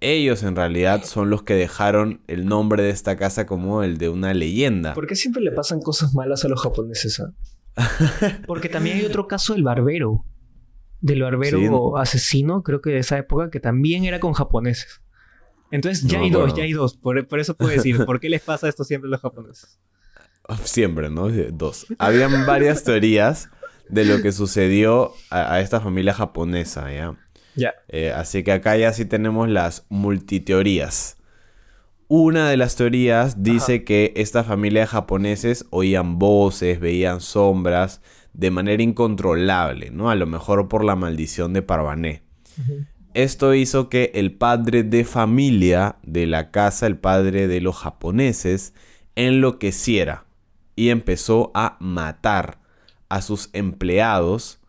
Ellos 0.00 0.42
en 0.44 0.54
realidad 0.54 1.04
son 1.04 1.28
los 1.28 1.42
que 1.42 1.54
dejaron 1.54 2.20
el 2.28 2.46
nombre 2.46 2.84
de 2.84 2.90
esta 2.90 3.16
casa 3.16 3.46
como 3.46 3.82
el 3.82 3.98
de 3.98 4.08
una 4.08 4.32
leyenda. 4.32 4.94
¿Por 4.94 5.06
qué 5.06 5.16
siempre 5.16 5.42
le 5.42 5.50
pasan 5.50 5.80
cosas 5.80 6.14
malas 6.14 6.44
a 6.44 6.48
los 6.48 6.62
japoneses? 6.62 7.20
ah? 7.20 7.32
Porque 8.46 8.68
también 8.68 8.98
hay 8.98 9.04
otro 9.04 9.26
caso 9.26 9.54
del 9.54 9.64
barbero. 9.64 10.24
Del 11.00 11.22
barbero 11.22 11.58
Sí. 11.58 11.68
asesino, 12.00 12.62
creo 12.62 12.80
que 12.80 12.90
de 12.90 12.98
esa 12.98 13.18
época, 13.18 13.50
que 13.50 13.60
también 13.60 14.04
era 14.04 14.18
con 14.20 14.32
japoneses. 14.32 15.00
Entonces 15.70 16.04
ya 16.04 16.18
No 16.18 16.24
hay 16.24 16.30
dos, 16.30 16.54
ya 16.54 16.62
hay 16.64 16.72
dos. 16.72 16.96
Por, 16.96 17.26
por 17.28 17.40
eso 17.40 17.56
puedo 17.56 17.70
decir, 17.70 17.96
¿por 18.06 18.20
qué 18.20 18.28
les 18.30 18.40
pasa 18.42 18.68
esto 18.68 18.84
siempre 18.84 19.08
a 19.08 19.10
los 19.12 19.20
japoneses? 19.20 19.78
Siempre, 20.64 21.10
¿no? 21.10 21.28
Dos. 21.28 21.86
Habían 21.98 22.46
varias 22.46 22.82
teorías 22.82 23.50
de 23.90 24.04
lo 24.06 24.22
que 24.22 24.32
sucedió 24.32 25.12
a, 25.30 25.54
a 25.54 25.60
esta 25.60 25.80
familia 25.80 26.14
japonesa, 26.14 26.90
¿ya? 26.92 27.16
Ya. 27.54 27.74
Eh, 27.88 28.12
así 28.12 28.42
que 28.42 28.52
acá 28.52 28.76
ya 28.76 28.92
sí 28.92 29.04
tenemos 29.04 29.48
las 29.48 29.84
multiteorías. 29.90 31.16
Una 32.06 32.48
de 32.48 32.56
las 32.56 32.76
teorías 32.76 33.42
dice 33.42 33.84
que 33.84 34.14
esta 34.16 34.42
familia 34.42 34.82
de 34.82 34.86
japoneses 34.86 35.66
oían 35.70 36.18
voces, 36.18 36.80
veían 36.80 37.20
sombras 37.20 38.00
de 38.32 38.50
manera 38.50 38.82
incontrolable, 38.82 39.90
¿no? 39.90 40.10
A 40.10 40.14
lo 40.14 40.26
mejor 40.26 40.68
por 40.68 40.84
la 40.84 40.96
maldición 40.96 41.52
de 41.52 41.62
Parvané. 41.62 42.22
Esto 43.14 43.54
hizo 43.54 43.88
que 43.88 44.12
el 44.14 44.32
padre 44.32 44.82
de 44.82 45.04
familia 45.04 45.96
de 46.02 46.26
la 46.26 46.50
casa, 46.50 46.86
el 46.86 46.98
padre 46.98 47.48
de 47.48 47.60
los 47.60 47.76
japoneses, 47.76 48.74
enloqueciera 49.16 50.24
y 50.76 50.90
empezó 50.90 51.50
a 51.54 51.76
matar 51.80 52.58
a 53.08 53.22
sus 53.22 53.50
empleados 53.52 54.60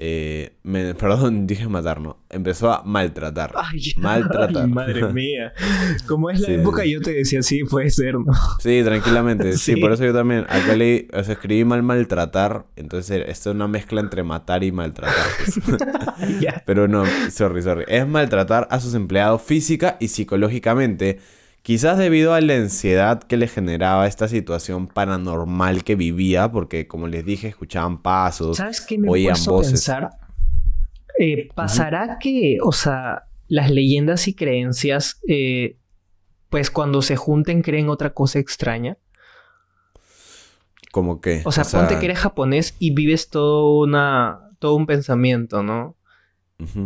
eh, 0.00 0.52
me- 0.62 0.94
perdón, 0.94 1.46
dije 1.48 1.68
matar, 1.68 2.00
no. 2.00 2.18
Empezó 2.30 2.70
a 2.72 2.82
maltratar. 2.84 3.52
Ay, 3.56 3.92
Maltratar. 3.96 4.64
ay, 4.64 4.70
madre 4.72 5.12
mía. 5.12 5.52
Como 6.06 6.30
es 6.30 6.40
la 6.40 6.46
Sí, 6.46 6.54
época, 6.54 6.82
sí. 6.82 6.92
yo 6.92 7.00
te 7.00 7.12
decía, 7.12 7.42
sí, 7.42 7.64
puede 7.64 7.90
ser, 7.90 8.14
¿no? 8.14 8.32
Sí, 8.60 8.80
tranquilamente. 8.84 9.52
Sí, 9.58 9.74
Sí. 9.74 9.80
por 9.80 9.92
eso 9.92 10.04
yo 10.04 10.12
también. 10.14 10.44
Acá 10.48 10.74
leí, 10.76 11.08
o 11.12 11.22
sea, 11.24 11.34
escribí 11.34 11.64
mal 11.64 11.82
maltratar. 11.82 12.66
Entonces, 12.76 13.24
esto 13.26 13.50
es 13.50 13.56
una 13.56 13.66
mezcla 13.68 14.00
entre 14.00 14.22
matar 14.22 14.62
y 14.64 14.70
maltratar. 14.72 15.14
pues. 15.44 15.60
Pero 16.64 16.86
no, 16.88 17.04
sorry, 17.30 17.62
sorry. 17.62 17.84
Es 17.88 18.06
maltratar 18.06 18.68
a 18.70 18.80
sus 18.80 18.94
empleados 18.94 19.42
física 19.42 19.96
y 20.00 20.08
psicológicamente. 20.08 21.18
Quizás 21.68 21.98
debido 21.98 22.32
a 22.32 22.40
la 22.40 22.54
ansiedad 22.54 23.22
que 23.22 23.36
le 23.36 23.46
generaba 23.46 24.06
esta 24.06 24.26
situación 24.26 24.86
paranormal 24.86 25.84
que 25.84 25.96
vivía, 25.96 26.50
porque 26.50 26.88
como 26.88 27.08
les 27.08 27.26
dije, 27.26 27.48
escuchaban 27.48 28.00
pasos. 28.00 28.56
¿Sabes 28.56 28.80
qué 28.80 28.96
me 28.96 29.10
oían 29.10 29.36
voces. 29.44 29.72
pensar? 29.72 30.12
Eh, 31.18 31.50
¿Pasará 31.54 32.16
que, 32.18 32.56
o 32.64 32.72
sea, 32.72 33.24
las 33.48 33.70
leyendas 33.70 34.28
y 34.28 34.34
creencias, 34.34 35.20
eh, 35.28 35.76
pues 36.48 36.70
cuando 36.70 37.02
se 37.02 37.16
junten 37.16 37.60
creen 37.60 37.90
otra 37.90 38.14
cosa 38.14 38.38
extraña? 38.38 38.96
Como 40.90 41.20
que. 41.20 41.42
O 41.44 41.52
sea, 41.52 41.64
ponte 41.64 41.98
que 41.98 42.06
eres 42.06 42.20
japonés 42.20 42.76
y 42.78 42.92
vives 42.92 43.28
todo, 43.28 43.78
una, 43.80 44.52
todo 44.58 44.74
un 44.74 44.86
pensamiento, 44.86 45.62
¿no? 45.62 45.96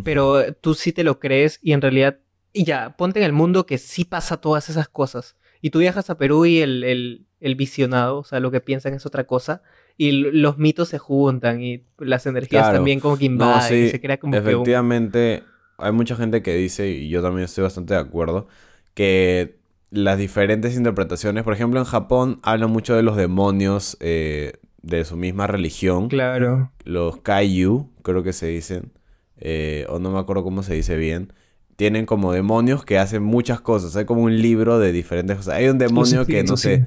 Pero 0.03 0.53
tú 0.55 0.75
sí 0.75 0.91
te 0.93 1.05
lo 1.05 1.21
crees 1.21 1.61
y 1.63 1.71
en 1.71 1.83
realidad, 1.83 2.19
y 2.53 2.65
ya, 2.65 2.97
ponte 2.97 3.21
en 3.21 3.27
el 3.27 3.33
mundo 3.33 3.67
que 3.67 3.79
sí 3.79 4.05
pasa 4.05 4.37
todas 4.41 4.69
esas 4.71 4.89
cosas. 4.89 5.37
Y 5.61 5.71
tú 5.71 5.79
viajas 5.79 6.11
a 6.11 6.19
Perú 6.19 6.45
y 6.47 6.59
el, 6.61 6.83
el, 6.85 7.27
el 7.41 7.55
visionado, 7.55 8.19
o 8.19 8.25
sea, 8.25 8.41
lo 8.41 8.51
que 8.51 8.61
piensan 8.61 8.95
es 8.95 9.07
otra 9.07 9.25
cosa. 9.25 9.63
Y 9.97 10.11
los 10.13 10.59
mitos 10.59 10.89
se 10.89 10.99
juntan 10.99 11.63
y 11.63 11.85
las 11.99 12.27
energías 12.27 12.63
Claro. 12.65 12.79
también 12.79 12.99
como 13.01 13.17
que 13.17 13.29
No, 13.29 13.33
invaden 13.35 13.85
y 13.87 13.89
se 13.91 14.01
crea 14.01 14.19
como 14.19 14.33
que 14.33 14.39
un... 14.39 14.47
efectivamente, 14.49 15.45
hay 15.79 15.93
mucha 15.93 16.17
gente 16.17 16.43
que 16.43 16.55
dice, 16.57 16.89
y 16.91 17.09
yo 17.09 17.23
también 17.23 17.45
estoy 17.45 17.63
bastante 17.63 17.95
de 17.95 18.01
acuerdo, 18.01 18.49
que 18.95 19.59
las 19.91 20.19
diferentes 20.19 20.77
interpretaciones, 20.77 21.45
por 21.45 21.53
ejemplo, 21.55 21.79
en 21.79 21.87
Japón 21.87 22.41
hablan 22.43 22.71
mucho 22.71 22.95
de 22.97 23.03
los 23.03 23.17
demonios 23.17 23.97
eh, 24.01 24.55
de 24.83 25.05
su 25.05 25.17
misma 25.17 25.47
religión, 25.47 26.09
Claro. 26.09 26.73
los 26.85 27.19
kaiju, 27.19 27.91
creo 28.03 28.23
que 28.23 28.33
se 28.33 28.47
dicen, 28.47 28.93
eh, 29.37 29.87
o 29.89 29.99
no 29.99 30.11
me 30.11 30.19
acuerdo 30.19 30.43
cómo 30.45 30.63
se 30.63 30.75
dice 30.75 30.97
bien. 30.97 31.33
Tienen 31.83 32.07
como 32.07 32.33
demonios 32.33 32.85
que 32.85 32.97
hacen 32.97 33.25
muchas 33.25 33.61
cosas. 33.61 33.97
Hay 33.97 34.05
como 34.05 34.23
un 34.23 34.41
libro 34.41 34.79
de 34.79 34.93
diferentes 34.93 35.39
cosas. 35.39 35.55
Hay 35.57 35.67
un 35.67 35.79
demonio 35.79 36.25
que 36.27 36.45
no 36.45 36.57
sé, 36.57 36.87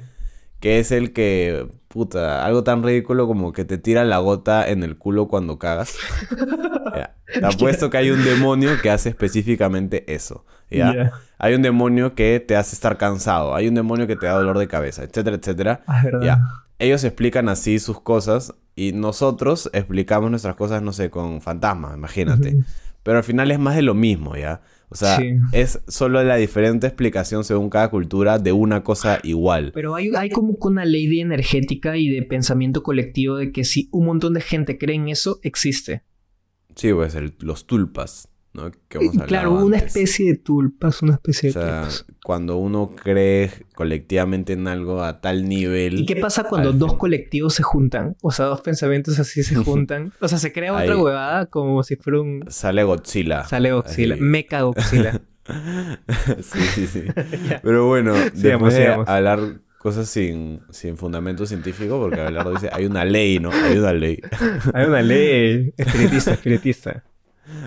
que 0.58 0.78
es 0.78 0.90
el 0.90 1.12
que, 1.12 1.68
puta, 1.88 2.46
algo 2.46 2.64
tan 2.64 2.82
ridículo 2.82 3.26
como 3.26 3.52
que 3.52 3.66
te 3.66 3.76
tira 3.76 4.06
la 4.06 4.16
gota 4.20 4.66
en 4.66 4.82
el 4.82 4.96
culo 4.96 5.28
cuando 5.28 5.58
cagas. 5.58 5.96
Ya. 6.96 7.14
Te 7.26 7.44
apuesto 7.44 7.90
que 7.90 7.98
hay 7.98 8.10
un 8.10 8.24
demonio 8.24 8.70
que 8.80 8.88
hace 8.88 9.10
específicamente 9.10 10.10
eso. 10.14 10.46
¿ya? 10.70 11.12
Hay 11.36 11.52
un 11.54 11.60
demonio 11.60 12.14
que 12.14 12.40
te 12.40 12.56
hace 12.56 12.74
estar 12.74 12.96
cansado. 12.96 13.54
Hay 13.54 13.68
un 13.68 13.74
demonio 13.74 14.06
que 14.06 14.16
te 14.16 14.24
da 14.24 14.32
dolor 14.32 14.56
de 14.56 14.66
cabeza, 14.66 15.02
etcétera, 15.02 15.36
etcétera. 15.36 15.82
Ah. 15.86 16.04
Ya. 16.22 16.40
Ellos 16.78 17.04
explican 17.04 17.50
así 17.50 17.80
sus 17.80 18.00
cosas 18.00 18.54
y 18.76 18.92
nosotros 18.92 19.68
explicamos 19.74 20.30
nuestras 20.30 20.54
cosas, 20.54 20.80
no 20.80 20.94
sé, 20.94 21.10
con 21.10 21.42
fantasmas, 21.42 21.94
imagínate. 21.94 22.54
Ujú. 22.54 22.64
Pero 23.02 23.18
al 23.18 23.24
final 23.24 23.50
es 23.50 23.58
más 23.58 23.76
de 23.76 23.82
lo 23.82 23.92
mismo, 23.92 24.36
¿ya? 24.36 24.62
O 24.88 24.94
sea, 24.94 25.18
Sí. 25.18 25.34
es 25.52 25.80
solo 25.88 26.22
la 26.22 26.36
diferente 26.36 26.86
explicación 26.86 27.42
según 27.42 27.70
cada 27.70 27.90
cultura 27.90 28.38
de 28.38 28.52
una 28.52 28.84
cosa 28.84 29.18
igual. 29.24 29.72
Pero 29.74 29.94
hay, 29.96 30.10
hay 30.16 30.30
como 30.30 30.54
que 30.54 30.68
una 30.68 30.84
ley 30.84 31.08
de 31.08 31.20
energética 31.22 31.96
y 31.96 32.08
de 32.08 32.22
pensamiento 32.22 32.82
colectivo 32.84 33.36
de 33.36 33.50
que 33.50 33.64
si 33.64 33.88
un 33.90 34.06
montón 34.06 34.34
de 34.34 34.40
gente 34.40 34.78
cree 34.78 34.94
en 34.96 35.08
eso, 35.08 35.40
existe. 35.42 36.02
Sí, 36.76 36.92
pues 36.92 37.14
el- 37.16 37.34
los 37.40 37.66
tulpas, 37.66 38.28
¿no? 38.52 38.70
Que 38.88 38.98
hemos 38.98 39.08
hablado 39.14 39.26
Claro, 39.26 39.52
una 39.64 39.78
antes. 39.78 39.96
especie 39.96 40.30
de 40.32 40.38
tulpas, 40.38 41.02
una 41.02 41.14
especie 41.14 41.50
O 41.50 41.52
de 41.52 41.60
tulpas. 41.60 42.06
Cuando 42.26 42.56
uno 42.56 42.90
cree 43.00 43.52
colectivamente 43.76 44.54
en 44.54 44.66
algo 44.66 45.00
a 45.04 45.20
tal 45.20 45.48
nivel... 45.48 46.00
¿Y 46.00 46.06
qué 46.06 46.16
pasa 46.16 46.42
cuando 46.42 46.72
dos 46.72 46.90
fin- 46.90 46.98
colectivos 46.98 47.54
se 47.54 47.62
juntan? 47.62 48.16
O 48.20 48.32
sea, 48.32 48.46
dos 48.46 48.62
pensamientos 48.62 49.20
así 49.20 49.44
se 49.44 49.54
juntan. 49.64 50.12
O 50.20 50.26
sea, 50.26 50.36
se 50.38 50.52
crea 50.52 50.72
otra 50.72 50.92
Ahí. 50.94 51.00
huevada 51.00 51.46
como 51.46 51.84
si 51.84 51.94
fuera 51.94 52.20
un... 52.22 52.42
Sale 52.48 52.82
Godzilla. 52.82 53.44
Sale 53.44 53.70
Godzilla. 53.70 54.14
Así. 54.14 54.22
Mecha 54.24 54.62
Godzilla. 54.62 55.20
sí, 56.42 56.60
sí, 56.74 56.86
sí. 56.88 57.04
Pero 57.62 57.86
bueno, 57.86 58.12
Sigamos, 58.34 58.74
después 58.74 58.74
de 58.74 58.88
hablar 59.06 59.38
cosas 59.78 60.08
sin, 60.08 60.62
sin 60.70 60.96
fundamento 60.96 61.46
científico, 61.46 62.00
porque 62.00 62.20
Abelardo 62.22 62.50
dice, 62.54 62.70
hay 62.72 62.86
una 62.86 63.04
ley, 63.04 63.38
¿no? 63.38 63.52
Hay 63.52 63.78
una 63.78 63.92
ley. 63.92 64.18
Hay 64.74 64.84
una 64.86 65.00
ley 65.00 65.72
espiritista, 65.76 66.32
espiritista. 66.32 67.04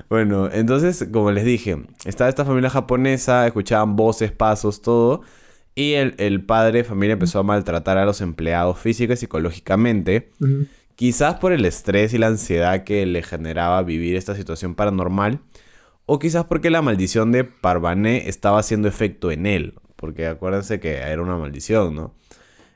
Bueno, 0.10 0.50
entonces, 0.52 1.08
como 1.12 1.32
les 1.32 1.46
dije, 1.46 1.78
estaba 2.06 2.30
esta 2.30 2.46
familia 2.46 2.70
japonesa, 2.70 3.48
escuchaban 3.48 3.96
voces, 3.96 4.32
pasos, 4.32 4.82
todo. 4.82 5.22
Y 5.76 5.94
el, 5.94 6.16
el 6.18 6.44
padre 6.44 6.80
de 6.80 6.84
familia 6.84 7.14
empezó 7.14 7.40
a 7.40 7.44
maltratar 7.44 7.98
a 7.98 8.06
los 8.06 8.22
empleados 8.22 8.78
física 8.78 9.14
y 9.14 9.18
psicológicamente. 9.18 10.32
Quizás 10.96 11.36
por 11.36 11.54
el 11.54 11.64
estrés 11.64 12.14
y 12.14 12.18
la 12.18 12.28
ansiedad 12.28 12.84
que 12.84 13.06
le 13.06 13.24
generaba 13.24 13.82
vivir 13.84 14.16
esta 14.16 14.36
situación 14.36 14.76
paranormal. 14.76 15.40
O 16.06 16.20
quizás 16.20 16.46
porque 16.46 16.70
la 16.70 16.82
maldición 16.82 17.32
de 17.32 17.44
Parvané 17.46 18.28
estaba 18.28 18.60
haciendo 18.60 18.88
efecto 18.88 19.32
en 19.32 19.46
él. 19.46 19.76
Porque 19.96 20.28
acuérdense 20.28 20.80
que 20.80 20.96
era 20.98 21.22
una 21.22 21.38
maldición, 21.38 21.96
¿no? 21.96 22.14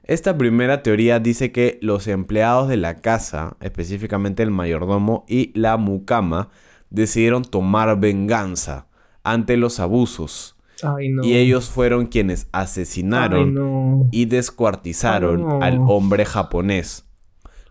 Esta 0.05 0.37
primera 0.37 0.83
teoría 0.83 1.19
dice 1.19 1.51
que 1.51 1.79
los 1.81 2.07
empleados 2.07 2.67
de 2.67 2.75
la 2.77 2.95
casa, 3.01 3.55
específicamente 3.61 4.43
el 4.43 4.51
mayordomo 4.51 5.25
y 5.29 5.57
la 5.57 5.77
mucama, 5.77 6.49
decidieron 6.93 7.43
tomar 7.43 7.99
venganza 7.99 8.87
ante 9.23 9.57
los 9.57 9.81
abusos. 9.81 10.55
Ay, 10.81 11.09
no. 11.09 11.23
Y 11.23 11.35
ellos 11.35 11.69
fueron 11.69 12.05
quienes 12.07 12.47
asesinaron 12.51 13.49
Ay, 13.49 13.53
no. 13.53 14.07
y 14.11 14.25
descuartizaron 14.25 15.41
no. 15.41 15.61
al 15.61 15.79
hombre 15.87 16.23
japonés. 16.25 17.05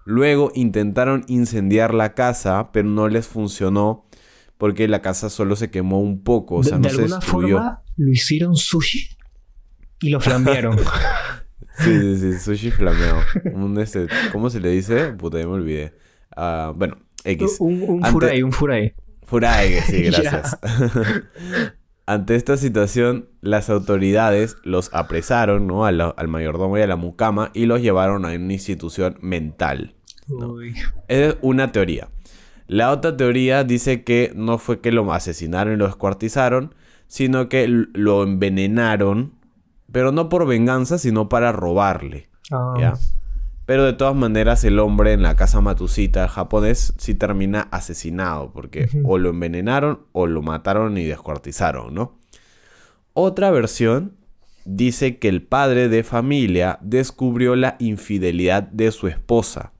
Luego 0.04 0.50
intentaron 0.54 1.24
incendiar 1.28 1.94
la 1.94 2.14
casa, 2.14 2.70
pero 2.72 2.88
no 2.88 3.08
les 3.08 3.26
funcionó 3.28 4.06
porque 4.58 4.88
la 4.88 5.00
casa 5.02 5.30
solo 5.30 5.56
se 5.56 5.70
quemó 5.70 6.00
un 6.00 6.22
poco, 6.22 6.56
o 6.56 6.62
sea, 6.62 6.78
de, 6.78 6.82
no 6.82 6.88
de 6.88 6.90
se 6.90 7.00
alguna 7.02 7.16
destruyó. 7.16 7.56
forma 7.56 7.82
lo 7.96 8.11
hicieron 8.12 8.56
sushi 8.56 9.08
y 10.00 10.11
lo 10.11 10.20
flambearon. 10.20 10.76
Sí, 11.78 11.98
sí, 11.98 12.16
sí, 12.18 12.38
sushi 12.38 12.70
flameado. 12.70 13.20
Un 13.54 13.80
este, 13.80 14.06
¿Cómo 14.30 14.50
se 14.50 14.61
le 14.61 14.68
dice? 14.68 15.12
Puta, 15.14 15.38
ya 15.38 15.46
me 15.46 15.52
olvidé. 15.54 15.94
Ah, 16.37 16.70
bueno, 16.76 16.98
X. 17.24 17.56
un 17.61 17.82
un 17.82 17.96
Ante- 18.04 18.11
furai, 18.12 18.42
un 18.42 18.52
furai. 18.52 18.94
Furague, 19.24 19.82
sí, 19.82 20.02
gracias. 20.04 20.58
Ante 22.06 22.35
esta 22.35 22.56
situación, 22.56 23.28
las 23.40 23.70
autoridades 23.70 24.56
los 24.64 24.92
apresaron, 24.92 25.66
¿no? 25.66 25.85
A 25.87 25.92
la- 25.92 26.08
al 26.08 26.28
mayordomo 26.28 26.76
y 26.76 26.82
a 26.82 26.87
la 26.87 26.96
mucama 26.96 27.50
y 27.54 27.66
los 27.66 27.80
llevaron 27.80 28.24
a 28.24 28.28
una 28.30 28.52
institución 28.52 29.16
mental. 29.20 29.94
Uy. 30.28 30.74
Es 31.08 31.37
una 31.42 31.70
teoría. 31.72 32.08
La 32.66 32.90
otra 32.90 33.16
teoría 33.16 33.64
dice 33.64 34.02
que 34.02 34.32
no 34.35 34.58
fue 34.58 34.80
que 34.80 34.92
lo 34.92 35.12
asesinaron 35.12 35.74
y 35.74 35.76
lo 35.76 35.87
descuartizaron, 35.87 36.74
sino 37.06 37.48
que 37.48 37.66
lo 37.68 38.22
envenenaron, 38.24 39.35
pero 39.90 40.11
no 40.11 40.28
por 40.28 40.46
venganza, 40.46 40.98
sino 40.98 41.28
para 41.28 41.52
robarle. 41.52 42.28
Ah, 42.50 42.74
¿ya? 42.78 42.94
Pero 43.72 43.85
de 43.85 43.94
todas 43.94 44.14
maneras 44.14 44.64
el 44.64 44.78
hombre 44.78 45.14
en 45.14 45.22
la 45.22 45.35
casa 45.35 45.62
Matusita 45.62 46.28
japonés 46.28 46.92
sí 46.98 47.14
termina 47.14 47.68
asesinado, 47.70 48.52
porque 48.52 48.87
o 49.02 49.16
lo 49.16 49.30
envenenaron 49.30 50.00
o 50.12 50.26
lo 50.26 50.42
mataron 50.42 50.98
y 50.98 51.04
descuartizaron, 51.04 51.94
¿no? 51.94 52.18
Otra 53.14 53.50
versión 53.50 54.18
dice 54.66 55.16
que 55.16 55.30
el 55.30 55.42
padre 55.42 55.88
de 55.88 56.04
familia 56.04 56.80
descubrió 56.82 57.56
la 57.56 57.76
infidelidad 57.78 58.62
de 58.62 58.90
su 58.90 59.08
esposa. 59.08 59.72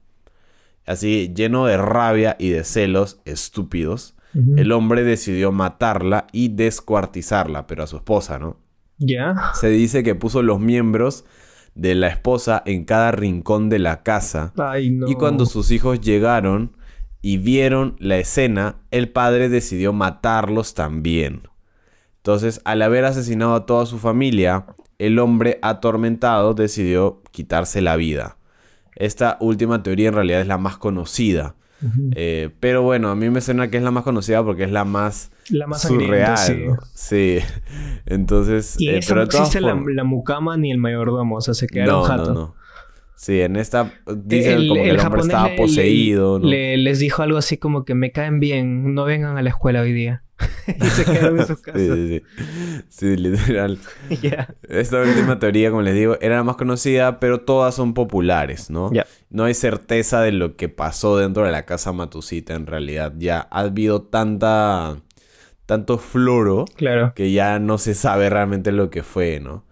Así, 0.87 1.31
lleno 1.35 1.67
de 1.67 1.77
rabia 1.77 2.35
y 2.39 2.49
de 2.49 2.63
celos 2.63 3.21
estúpidos, 3.25 4.15
el 4.57 4.71
hombre 4.71 5.03
decidió 5.03 5.51
matarla 5.51 6.25
y 6.31 6.47
descuartizarla, 6.47 7.67
pero 7.67 7.83
a 7.83 7.87
su 7.87 7.97
esposa, 7.97 8.39
¿no? 8.39 8.57
Ya. 8.97 9.51
Se 9.53 9.69
dice 9.69 10.01
que 10.01 10.15
puso 10.15 10.41
los 10.41 10.59
miembros 10.59 11.25
de 11.75 11.95
la 11.95 12.07
esposa 12.07 12.61
en 12.65 12.85
cada 12.85 13.11
rincón 13.11 13.69
de 13.69 13.79
la 13.79 14.03
casa. 14.03 14.53
Ay, 14.57 14.89
no. 14.91 15.07
Y 15.09 15.15
cuando 15.15 15.45
sus 15.45 15.71
hijos 15.71 16.01
llegaron, 16.01 16.75
y 17.25 17.37
vieron 17.37 17.95
la 17.99 18.17
escena, 18.17 18.75
el 18.91 19.09
padre 19.09 19.47
decidió 19.47 19.93
matarlos 19.93 20.73
también. 20.73 21.47
Entonces, 22.17 22.61
al 22.65 22.81
haber 22.81 23.05
asesinado 23.05 23.55
a 23.55 23.65
toda 23.65 23.85
su 23.85 23.97
familia, 23.97 24.65
el 24.99 25.17
hombre 25.19 25.57
atormentado 25.61 26.53
decidió 26.53 27.23
quitarse 27.31 27.81
la 27.81 27.95
vida. 27.95 28.37
Esta 28.97 29.37
última 29.39 29.83
teoría 29.83 30.09
en 30.09 30.15
realidad 30.15 30.41
es 30.41 30.47
la 30.47 30.57
más 30.57 30.77
conocida. 30.77 31.55
Eh, 32.15 32.49
pero 32.59 32.81
bueno, 32.81 33.09
a 33.09 33.15
mí 33.15 33.29
me 33.29 33.41
suena 33.41 33.69
que 33.69 33.77
es 33.77 33.83
la 33.83 33.91
más 33.91 34.03
conocida 34.03 34.43
porque 34.43 34.63
es 34.63 34.71
la 34.71 34.85
más, 34.85 35.31
La 35.49 35.67
más 35.67 35.81
surreal. 35.81 36.77
Sí. 36.93 37.39
Entonces, 38.05 38.75
Y 38.79 38.89
eh, 38.89 38.97
esa 38.99 39.09
pero 39.13 39.21
no 39.21 39.25
existe 39.25 39.61
la, 39.61 39.81
la 39.93 40.03
mucama 40.03 40.57
ni 40.57 40.71
el 40.71 40.77
mayordomo, 40.77 41.35
o 41.37 41.41
sea, 41.41 41.53
se 41.53 41.67
quedaron 41.67 41.93
no, 41.95 42.03
jato. 42.03 42.33
no, 42.33 42.39
no. 42.39 42.55
Sí, 43.15 43.39
en 43.39 43.55
esta 43.55 43.91
dicen 44.15 44.53
El- 44.61 44.67
como 44.67 44.81
que 44.83 44.89
el 44.89 44.95
el 44.99 45.05
hombre 45.05 45.21
estaba 45.21 45.49
le- 45.49 45.55
poseído, 45.55 46.39
¿no? 46.39 46.45
le- 46.47 46.77
les 46.77 46.99
dijo 46.99 47.21
algo 47.23 47.37
así 47.37 47.57
como 47.57 47.85
que 47.85 47.95
me 47.95 48.11
caen 48.11 48.39
bien, 48.41 48.93
no 48.95 49.05
vengan 49.05 49.37
a 49.37 49.41
la 49.41 49.49
escuela 49.49 49.81
hoy 49.81 49.93
día. 49.93 50.23
y 50.81 50.85
se 50.89 51.05
quedaron 51.05 51.39
en 51.39 51.47
sus 51.47 51.59
Sí, 51.63 51.63
casas. 51.63 51.97
sí, 51.97 52.07
sí. 52.07 52.23
Sí, 52.89 53.15
literal. 53.17 53.79
Ya. 54.21 54.53
Esta 54.69 55.01
última 55.01 55.39
teoría, 55.39 55.69
como 55.69 55.81
les 55.81 55.95
digo, 55.95 56.17
era 56.21 56.37
la 56.37 56.43
más 56.43 56.55
conocida, 56.57 57.19
pero 57.19 57.41
todas 57.41 57.75
son 57.75 57.93
populares, 57.93 58.69
¿no? 58.69 58.91
Ya. 58.93 59.05
No 59.29 59.45
hay 59.45 59.53
certeza 59.53 60.21
de 60.21 60.31
lo 60.31 60.55
que 60.55 60.69
pasó 60.69 61.17
dentro 61.17 61.43
de 61.45 61.51
la 61.51 61.65
casa 61.65 61.91
Matusita 61.91 62.53
en 62.55 62.67
realidad. 62.67 63.13
Ya 63.17 63.47
ha 63.51 63.61
habido 63.61 64.01
tanta... 64.03 64.97
tanto 65.65 65.97
floro 65.97 66.65
Claro. 66.75 67.13
que 67.15 67.31
ya 67.31 67.59
no 67.59 67.77
se 67.77 67.93
sabe 67.95 68.29
realmente 68.29 68.71
lo 68.71 68.89
que 68.89 69.03
fue, 69.03 69.39
¿no? 69.39 69.65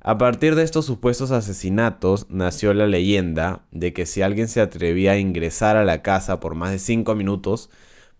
A 0.00 0.18
partir 0.18 0.54
de 0.54 0.62
estos 0.64 0.84
supuestos 0.84 1.30
asesinatos 1.30 2.26
nació 2.28 2.74
la 2.74 2.86
leyenda 2.86 3.62
de 3.70 3.94
que 3.94 4.04
si 4.06 4.20
alguien 4.22 4.48
se 4.48 4.60
atrevía 4.60 5.12
a 5.12 5.18
ingresar 5.18 5.76
a 5.78 5.84
la 5.84 6.02
casa 6.02 6.40
por 6.40 6.54
más 6.54 6.70
de 6.72 6.78
5 6.78 7.14
minutos, 7.14 7.70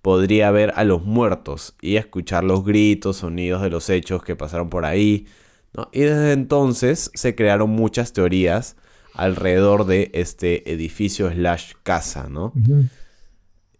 podría 0.05 0.51
ver 0.51 0.75
a 0.77 0.85
los 0.85 1.03
muertos 1.07 1.77
y 1.81 1.97
escuchar 1.97 2.45
los 2.45 2.63
gritos, 2.63 3.17
sonidos 3.17 3.63
de 3.63 3.71
los 3.71 3.89
hechos 3.89 4.23
que 4.23 4.37
pasaron 4.37 4.69
por 4.69 4.85
ahí. 4.85 5.27
¿no? 5.73 5.89
Y 5.95 6.01
desde 6.01 6.33
entonces 6.33 7.11
se 7.15 7.35
crearon 7.35 7.71
muchas 7.71 8.13
teorías 8.13 8.77
alrededor 9.15 9.87
de 9.87 10.11
este 10.13 10.71
edificio 10.71 11.31
slash 11.31 11.73
casa, 11.83 12.29
¿no? 12.29 12.53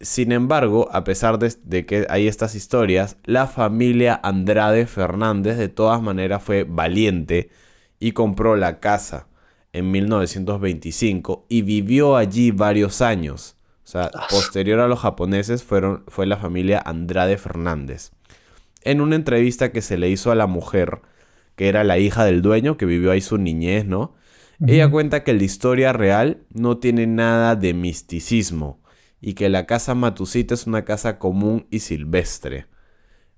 Sin 0.01 0.33
embargo, 0.33 0.89
a 0.93 1.05
pesar 1.05 1.39
de, 1.39 1.53
de 1.63 1.85
que 1.85 2.07
hay 2.09 2.27
estas 2.27 2.55
historias, 2.55 3.19
la 3.25 3.47
familia 3.47 4.19
Andrade 4.23 4.87
Fernández 4.87 5.59
de 5.59 5.69
todas 5.69 6.01
maneras 6.01 6.43
fue 6.43 6.65
valiente 6.65 7.51
y 8.01 8.13
compró 8.13 8.57
la 8.57 8.81
casa 8.81 9.27
en 9.75 9.91
1925 9.91 11.45
y 11.51 11.61
vivió 11.61 12.17
allí 12.17 12.51
varios 12.51 13.03
años. 13.03 13.59
O 13.85 13.87
sea, 13.87 14.11
posterior 14.31 14.81
a 14.81 14.89
los 14.89 15.01
japoneses 15.01 15.63
fueron, 15.63 16.05
fue 16.09 16.27
la 16.27 16.39
familia 16.39 16.83
Andrade 16.85 17.37
Fernández. 17.37 18.13
En 18.83 19.01
una 19.01 19.17
entrevista 19.17 19.73
que 19.73 19.83
se 19.83 19.99
le 19.99 20.09
hizo 20.09 20.31
a 20.31 20.35
la 20.35 20.47
mujer, 20.47 21.03
que 21.55 21.69
era 21.69 21.85
la 21.85 21.99
hija 21.99 22.25
del 22.25 22.43
dueño, 22.43 22.77
que 22.77 22.87
vivió 22.87 23.11
ahí 23.13 23.21
su 23.21 23.39
niñez, 23.39 23.87
¿no? 23.87 24.15
Ella 24.67 24.91
cuenta 24.91 25.25
que 25.25 25.35
la 25.35 25.43
historia 25.43 25.93
real 25.93 26.45
no 26.51 26.79
tiene 26.79 27.07
nada 27.07 27.57
de 27.57 27.75
misticismo 27.75 28.81
y 29.21 29.35
que 29.35 29.49
la 29.49 29.67
casa 29.67 29.95
Matusita 29.95 30.55
es 30.55 30.67
una 30.67 30.85
casa 30.85 31.19
común 31.19 31.67
y 31.71 31.81
silvestre. 31.81 32.67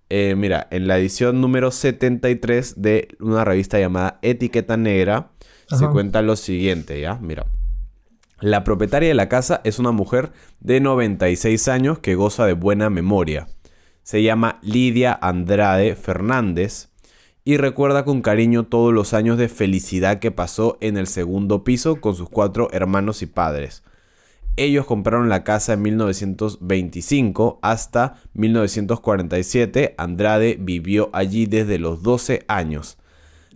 Eh, 0.09 0.35
mira, 0.37 0.69
en 0.71 0.87
la 0.87 0.99
edición 0.99 1.41
número 1.41 1.71
73 1.71 2.81
de 2.81 3.09
una 3.19 3.45
revista 3.45 3.79
llamada 3.81 4.19
Etiqueta 4.23 4.77
Negra 4.77 5.33
se 5.69 5.89
cuenta 5.89 6.23
lo 6.23 6.37
siguiente, 6.37 7.01
¿ya? 7.01 7.19
Mira. 7.21 7.47
La 8.41 8.65
propietaria 8.65 9.09
de 9.09 9.15
la 9.15 9.31
casa 9.31 9.63
es 9.65 9.79
una 9.79 9.93
mujer 9.93 10.31
de 10.61 10.81
96 10.81 11.69
años 11.69 12.01
que 12.01 12.17
goza 12.17 12.45
de 12.45 12.53
buena 12.53 12.91
memoria. 12.91 13.49
Se 14.03 14.23
llama 14.23 14.59
Lidia 14.61 15.19
Andrade 15.23 15.97
Fernández 15.97 16.91
y 17.45 17.57
recuerda 17.57 18.05
con 18.05 18.21
cariño 18.21 18.67
todos 18.67 18.93
los 18.93 19.15
años 19.15 19.39
de 19.39 19.49
felicidad 19.49 20.19
que 20.19 20.33
pasó 20.33 20.77
en 20.83 20.99
el 20.99 21.07
segundo 21.07 21.65
piso 21.65 22.03
con 22.03 22.15
sus 22.15 22.29
cuatro 22.29 22.69
hermanos 22.73 23.23
y 23.23 23.27
padres. 23.27 23.83
Ellos 24.57 24.85
compraron 24.85 25.31
la 25.31 25.43
casa 25.43 25.73
en 25.73 25.83
1925 25.83 27.59
hasta 27.63 28.17
1947. 28.35 29.95
Andrade 29.97 30.59
vivió 30.61 31.09
allí 31.15 31.47
desde 31.47 31.79
los 31.79 32.03
12 32.03 32.45
años. 32.49 32.99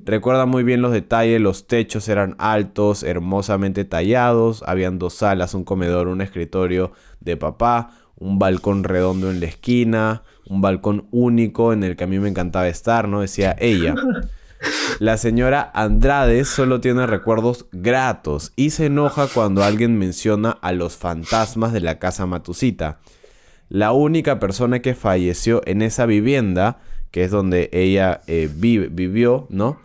Recuerda 0.05 0.47
muy 0.47 0.63
bien 0.63 0.83
los 0.83 0.93
detalles, 0.93 1.41
los 1.41 1.67
techos 1.67 2.09
eran 2.09 2.35
altos, 2.39 3.03
hermosamente 3.03 3.85
tallados, 3.85 4.63
habían 4.67 4.99
dos 4.99 5.15
salas, 5.15 5.55
un 5.55 5.65
comedor, 5.65 6.09
un 6.09 6.21
escritorio 6.21 6.93
de 7.21 7.37
papá, 7.37 7.91
un 8.17 8.39
balcón 8.39 8.85
redondo 8.85 9.31
en 9.31 9.41
la 9.41 9.47
esquina, 9.47 10.23
un 10.49 10.61
balcón 10.63 11.07
único 11.11 11.73
en 11.73 11.85
el 11.85 11.97
que 11.97 12.05
a 12.05 12.07
mí 12.07 12.19
me 12.19 12.29
encantaba 12.29 12.69
estar, 12.69 13.09
¿no? 13.09 13.21
Decía 13.21 13.55
ella. 13.59 13.95
La 14.99 15.17
señora 15.17 15.71
Andrade 15.73 16.45
solo 16.45 16.83
tiene 16.83 17.07
recuerdos 17.07 17.67
gratos 17.73 18.53
y 18.57 18.71
se 18.71 18.87
enoja 18.87 19.27
cuando 19.27 19.65
alguien 19.65 19.99
menciona 19.99 20.51
a 20.51 20.73
los 20.73 20.97
fantasmas 20.99 21.73
de 21.73 21.81
la 21.81 21.99
casa 21.99 22.27
Matusita. 22.27 22.99
La 23.71 23.93
única 23.93 24.39
persona 24.39 24.81
que 24.81 24.95
falleció 24.95 25.63
en 25.65 25.81
esa 25.81 26.05
vivienda, 26.05 26.79
que 27.11 27.25
es 27.25 27.31
donde 27.31 27.71
ella 27.73 28.21
eh, 28.27 28.51
vive- 28.55 28.89
vivió, 28.91 29.47
¿no? 29.49 29.79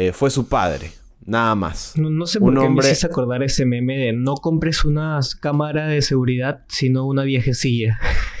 Eh, 0.00 0.12
fue 0.12 0.30
su 0.30 0.48
padre, 0.48 0.92
nada 1.26 1.54
más. 1.56 1.94
No, 1.96 2.08
no 2.08 2.24
sé 2.26 2.38
por 2.38 2.50
Un 2.50 2.54
qué 2.60 2.66
hombre- 2.66 2.84
me 2.84 2.88
hiciste 2.90 3.06
acordar 3.08 3.42
ese 3.42 3.66
meme 3.66 3.96
de 3.98 4.12
no 4.12 4.34
compres 4.36 4.84
una 4.84 5.18
cámara 5.40 5.88
de 5.88 6.00
seguridad, 6.02 6.64
sino 6.68 7.04
una 7.06 7.24
viejecilla. 7.24 7.98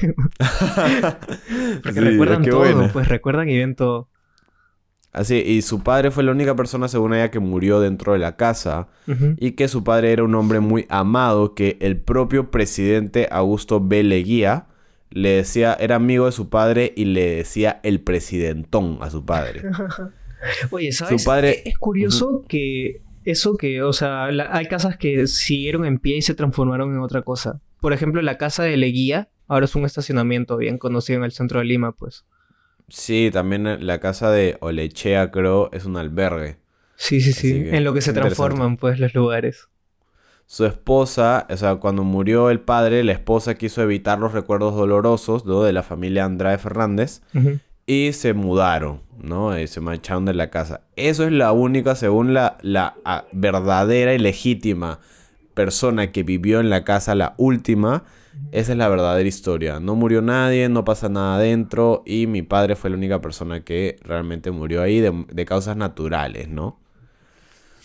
Porque 1.82 1.92
Sí, 1.92 2.00
recuerdan 2.00 2.44
todo, 2.44 2.58
buena. 2.60 2.92
pues 2.92 3.08
recuerdan 3.08 3.48
y 3.48 3.58
ven 3.58 3.74
todo. 3.74 4.08
Así, 5.12 5.36
y 5.36 5.62
su 5.62 5.82
padre 5.82 6.10
fue 6.10 6.22
la 6.22 6.32
única 6.32 6.54
persona, 6.54 6.86
según 6.86 7.14
ella, 7.14 7.30
que 7.30 7.40
murió 7.40 7.80
dentro 7.80 8.12
de 8.12 8.18
la 8.18 8.36
casa. 8.36 8.88
Y 9.38 9.52
que 9.52 9.66
su 9.66 9.82
padre 9.82 10.12
era 10.12 10.22
un 10.22 10.34
hombre 10.34 10.60
muy 10.60 10.86
amado 10.90 11.54
que 11.54 11.76
el 11.80 11.96
propio 12.00 12.50
presidente 12.50 13.26
Augusto 13.30 13.80
B. 13.80 14.02
Leguía 14.04 14.66
le 15.10 15.30
decía, 15.30 15.74
era 15.80 15.96
amigo 15.96 16.26
de 16.26 16.32
su 16.32 16.50
padre 16.50 16.92
y 16.94 17.06
le 17.06 17.36
decía 17.36 17.80
el 17.82 18.00
presidentón 18.00 18.98
a 19.00 19.08
su 19.10 19.24
padre. 19.24 19.62
Oye, 20.70 20.92
¿sabes? 20.92 21.24
padre- 21.24 21.62
Es 21.64 21.78
curioso 21.78 22.44
que 22.48 23.02
eso 23.24 23.56
que, 23.56 23.82
o 23.82 23.92
sea, 23.92 24.30
la- 24.30 24.48
hay 24.56 24.66
casas 24.66 24.96
que 24.96 25.26
siguieron 25.26 25.84
en 25.84 25.98
pie 25.98 26.16
y 26.18 26.22
se 26.22 26.34
transformaron 26.34 26.92
en 26.94 27.00
otra 27.00 27.22
cosa. 27.22 27.60
Por 27.80 27.92
ejemplo, 27.92 28.22
la 28.22 28.38
casa 28.38 28.62
de 28.64 28.76
Leguía 28.76 29.28
ahora 29.46 29.64
es 29.66 29.74
un 29.74 29.84
estacionamiento 29.84 30.56
bien 30.56 30.78
conocido 30.78 31.18
en 31.18 31.24
el 31.24 31.32
centro 31.32 31.58
de 31.60 31.66
Lima, 31.66 31.92
pues. 31.92 32.24
Sí, 32.88 33.30
también 33.32 33.86
la 33.86 34.00
casa 34.00 34.30
de 34.30 34.56
Olechea, 34.60 35.30
creo, 35.30 35.68
es 35.72 35.84
un 35.84 35.96
albergue. 35.96 36.56
Sí, 36.96 37.20
sí, 37.20 37.32
sí. 37.32 37.64
en 37.70 37.84
lo 37.84 37.92
que 37.94 38.00
se 38.00 38.12
transforman, 38.12 38.76
pues, 38.76 38.98
los 38.98 39.14
lugares. 39.14 39.68
Su 40.46 40.64
esposa, 40.64 41.46
o 41.50 41.56
sea, 41.58 41.74
cuando 41.76 42.02
murió 42.04 42.48
el 42.48 42.60
padre, 42.60 43.04
la 43.04 43.12
esposa 43.12 43.56
quiso 43.56 43.82
evitar 43.82 44.18
los 44.18 44.32
recuerdos 44.32 44.74
dolorosos 44.74 45.44
¿no? 45.44 45.62
de 45.62 45.74
la 45.74 45.82
familia 45.82 46.24
Andrade 46.24 46.56
Fernández 46.56 47.20
Ujú. 47.34 47.58
Y 47.88 48.12
se 48.12 48.34
mudaron, 48.34 49.00
¿no? 49.18 49.58
Y 49.58 49.66
se 49.66 49.80
marcharon 49.80 50.26
de 50.26 50.34
la 50.34 50.50
casa. 50.50 50.82
Eso 50.94 51.24
es 51.24 51.32
la 51.32 51.52
única, 51.52 51.94
según 51.94 52.34
la, 52.34 52.58
la 52.60 52.96
ah, 53.06 53.24
verdadera 53.32 54.12
y 54.12 54.18
legítima 54.18 55.00
persona 55.54 56.12
que 56.12 56.22
vivió 56.22 56.60
en 56.60 56.68
la 56.68 56.84
casa, 56.84 57.14
la 57.14 57.34
última. 57.38 58.04
Esa 58.52 58.72
es 58.72 58.78
la 58.78 58.88
verdadera 58.88 59.26
historia. 59.26 59.80
No 59.80 59.94
murió 59.94 60.20
nadie, 60.20 60.68
no 60.68 60.84
pasa 60.84 61.08
nada 61.08 61.36
adentro 61.36 62.02
y 62.04 62.26
mi 62.26 62.42
padre 62.42 62.76
fue 62.76 62.90
la 62.90 62.96
única 62.96 63.22
persona 63.22 63.64
que 63.64 63.96
realmente 64.02 64.50
murió 64.50 64.82
ahí 64.82 65.00
de, 65.00 65.24
de 65.26 65.44
causas 65.46 65.76
naturales, 65.76 66.48
¿no? 66.48 66.78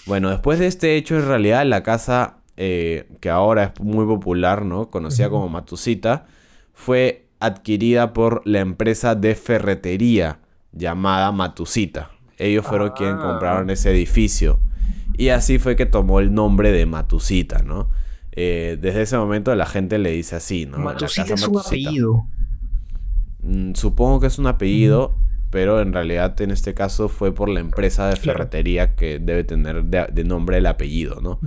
Bueno, 0.05 0.29
después 0.31 0.59
de 0.59 0.67
este 0.67 0.97
hecho, 0.97 1.15
en 1.15 1.25
realidad 1.25 1.65
la 1.65 1.81
casa 1.81 2.39
eh, 2.57 3.07
que 3.21 3.29
ahora 3.29 3.63
es 3.63 3.79
muy 3.79 4.05
popular, 4.05 4.65
¿no? 4.65 4.89
Conocida 4.89 5.29
como 5.29 5.47
Matusita, 5.47 6.25
fue 6.73 7.22
adquirida 7.45 8.13
por 8.13 8.41
la 8.45 8.59
empresa 8.59 9.15
de 9.15 9.35
ferretería 9.35 10.39
llamada 10.71 11.31
Matusita. 11.31 12.11
Ellos 12.37 12.65
fueron 12.65 12.89
Ah. 12.89 12.93
quienes 12.97 13.15
compraron 13.17 13.69
ese 13.69 13.91
edificio. 13.91 14.59
Y 15.17 15.29
así 15.29 15.59
fue 15.59 15.75
que 15.75 15.85
tomó 15.85 16.19
el 16.19 16.33
nombre 16.33 16.71
de 16.71 16.85
Matusita, 16.85 17.59
¿no? 17.63 17.89
Eh, 18.31 18.77
desde 18.81 19.03
ese 19.03 19.17
momento 19.17 19.53
la 19.53 19.67
gente 19.67 19.99
le 19.99 20.09
dice 20.11 20.35
así, 20.35 20.65
¿no? 20.65 20.79
Matusita 20.79 21.23
casa 21.23 21.33
es 21.35 21.47
un 21.47 21.53
Matusita. 21.53 21.89
apellido. 21.89 22.23
Mm, 23.43 23.73
supongo 23.75 24.19
que 24.19 24.27
es 24.27 24.39
un 24.39 24.47
apellido, 24.47 25.15
pero 25.51 25.81
en 25.81 25.93
realidad 25.93 26.39
en 26.41 26.49
este 26.51 26.73
caso 26.73 27.09
fue 27.09 27.33
por 27.33 27.49
la 27.49 27.59
empresa 27.59 28.07
de 28.07 28.15
Claro. 28.17 28.39
ferretería 28.39 28.95
que 28.95 29.19
debe 29.19 29.43
tener 29.43 29.83
de, 29.83 30.07
de 30.11 30.23
nombre 30.23 30.57
el 30.57 30.65
apellido, 30.65 31.19
¿no? 31.21 31.39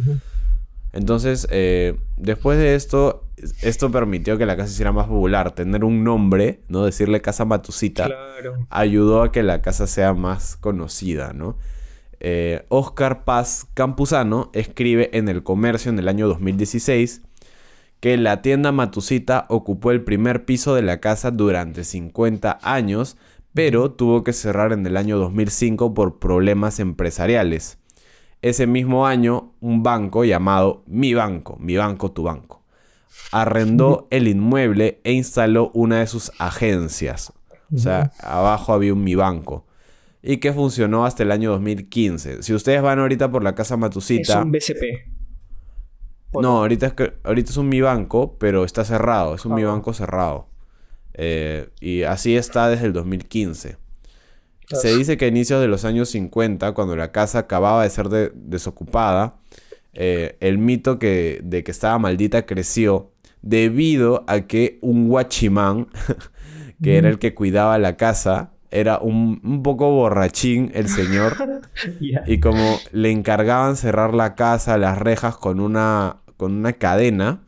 Entonces, 0.96 1.46
eh, 1.50 1.98
después 2.16 2.58
de 2.58 2.74
esto, 2.74 3.24
esto 3.62 3.90
permitió 3.90 4.38
que 4.38 4.46
la 4.46 4.56
casa 4.56 4.68
se 4.68 4.74
hiciera 4.74 4.92
más 4.92 5.06
popular. 5.06 5.52
Tener 5.52 5.84
un 5.84 6.04
nombre, 6.04 6.62
¿no? 6.68 6.84
Decirle 6.84 7.20
Casa 7.20 7.44
Matusita, 7.44 8.06
Claro. 8.06 8.66
ayudó 8.70 9.22
a 9.22 9.30
que 9.30 9.42
la 9.42 9.60
casa 9.62 9.86
sea 9.86 10.14
más 10.14 10.56
conocida, 10.56 11.32
¿no? 11.32 11.56
Eh, 12.18 12.64
Oscar 12.70 13.24
Paz 13.24 13.66
Campuzano 13.74 14.50
escribe 14.54 15.10
en 15.12 15.28
El 15.28 15.42
Comercio 15.42 15.90
en 15.90 15.98
el 15.98 16.08
año 16.08 16.26
2016 16.28 17.20
que 18.00 18.16
la 18.16 18.40
tienda 18.40 18.72
Matusita 18.72 19.46
ocupó 19.48 19.90
el 19.90 20.02
primer 20.02 20.44
piso 20.44 20.74
de 20.74 20.82
la 20.82 21.00
casa 21.00 21.30
durante 21.30 21.84
50 21.84 22.58
años, 22.62 23.16
pero 23.52 23.90
tuvo 23.90 24.24
que 24.24 24.32
cerrar 24.32 24.72
en 24.72 24.86
el 24.86 24.96
año 24.96 25.18
2005 25.18 25.92
por 25.94 26.18
problemas 26.18 26.78
empresariales. 26.80 27.78
Ese 28.42 28.66
mismo 28.66 29.06
año, 29.06 29.52
un 29.60 29.82
banco 29.82 30.24
llamado 30.24 30.82
Mi 30.86 31.14
Banco, 31.14 31.56
Mi 31.58 31.76
Banco, 31.76 32.12
Tu 32.12 32.22
Banco, 32.22 32.62
arrendó 33.32 34.06
el 34.10 34.28
inmueble 34.28 35.00
e 35.04 35.12
instaló 35.12 35.70
una 35.74 35.98
de 36.00 36.06
sus 36.06 36.30
agencias. 36.38 37.32
O 37.74 37.78
sea, 37.78 38.12
abajo 38.20 38.72
había 38.72 38.92
un 38.92 39.02
Mi 39.02 39.14
Banco. 39.16 39.64
Y 40.22 40.36
que 40.38 40.52
funcionó 40.52 41.04
hasta 41.04 41.22
el 41.22 41.30
año 41.32 41.50
2015. 41.52 42.42
Si 42.42 42.52
ustedes 42.54 42.82
van 42.82 42.98
ahorita 42.98 43.30
por 43.30 43.42
la 43.42 43.54
casa 43.54 43.74
Es 43.74 43.80
Matusita... 43.80 44.42
un 44.42 44.52
BCP. 44.52 44.82
¿O 46.32 46.42
No, 46.42 46.58
ahorita 46.58 46.86
es, 46.86 46.92
que- 46.94 47.14
ahorita 47.24 47.50
es 47.50 47.56
un 47.56 47.68
Mi 47.68 47.80
Banco, 47.80 48.36
pero 48.38 48.64
está 48.64 48.84
cerrado. 48.84 49.34
Es 49.34 49.44
un 49.44 49.54
Mi 49.54 49.62
Ah. 49.62 49.68
Banco 49.68 49.92
cerrado. 49.92 50.48
Eh, 51.14 51.70
y 51.80 52.02
así 52.02 52.36
está 52.36 52.68
desde 52.68 52.86
el 52.86 52.92
2015. 52.92 53.76
Claro. 54.66 54.82
Se 54.82 54.96
dice 54.96 55.16
que 55.16 55.26
a 55.26 55.28
inicios 55.28 55.60
de 55.60 55.68
los 55.68 55.84
años 55.84 56.08
50, 56.10 56.72
cuando 56.72 56.96
la 56.96 57.12
casa 57.12 57.40
acababa 57.40 57.82
de 57.84 57.90
ser 57.90 58.08
de- 58.08 58.32
desocupada, 58.34 59.36
eh, 59.94 60.36
el 60.40 60.58
mito 60.58 60.98
que, 60.98 61.40
de 61.42 61.62
que 61.64 61.70
estaba 61.70 61.98
maldita 61.98 62.44
creció 62.46 63.10
debido 63.42 64.24
a 64.26 64.42
que 64.42 64.78
un 64.82 65.08
guachimán, 65.08 65.86
que 66.82 66.96
era 66.98 67.08
el 67.08 67.18
que 67.18 67.34
cuidaba 67.34 67.78
la 67.78 67.96
casa, 67.96 68.50
era 68.70 68.98
un, 68.98 69.40
un 69.44 69.62
poco 69.62 69.90
borrachín 69.90 70.70
el 70.74 70.88
señor. 70.88 71.36
Y 72.26 72.40
como 72.40 72.78
le 72.92 73.10
encargaban 73.10 73.76
cerrar 73.76 74.14
la 74.14 74.34
casa, 74.34 74.76
las 74.78 74.98
rejas 74.98 75.36
con 75.36 75.60
una, 75.60 76.16
con 76.36 76.52
una 76.52 76.72
cadena, 76.72 77.40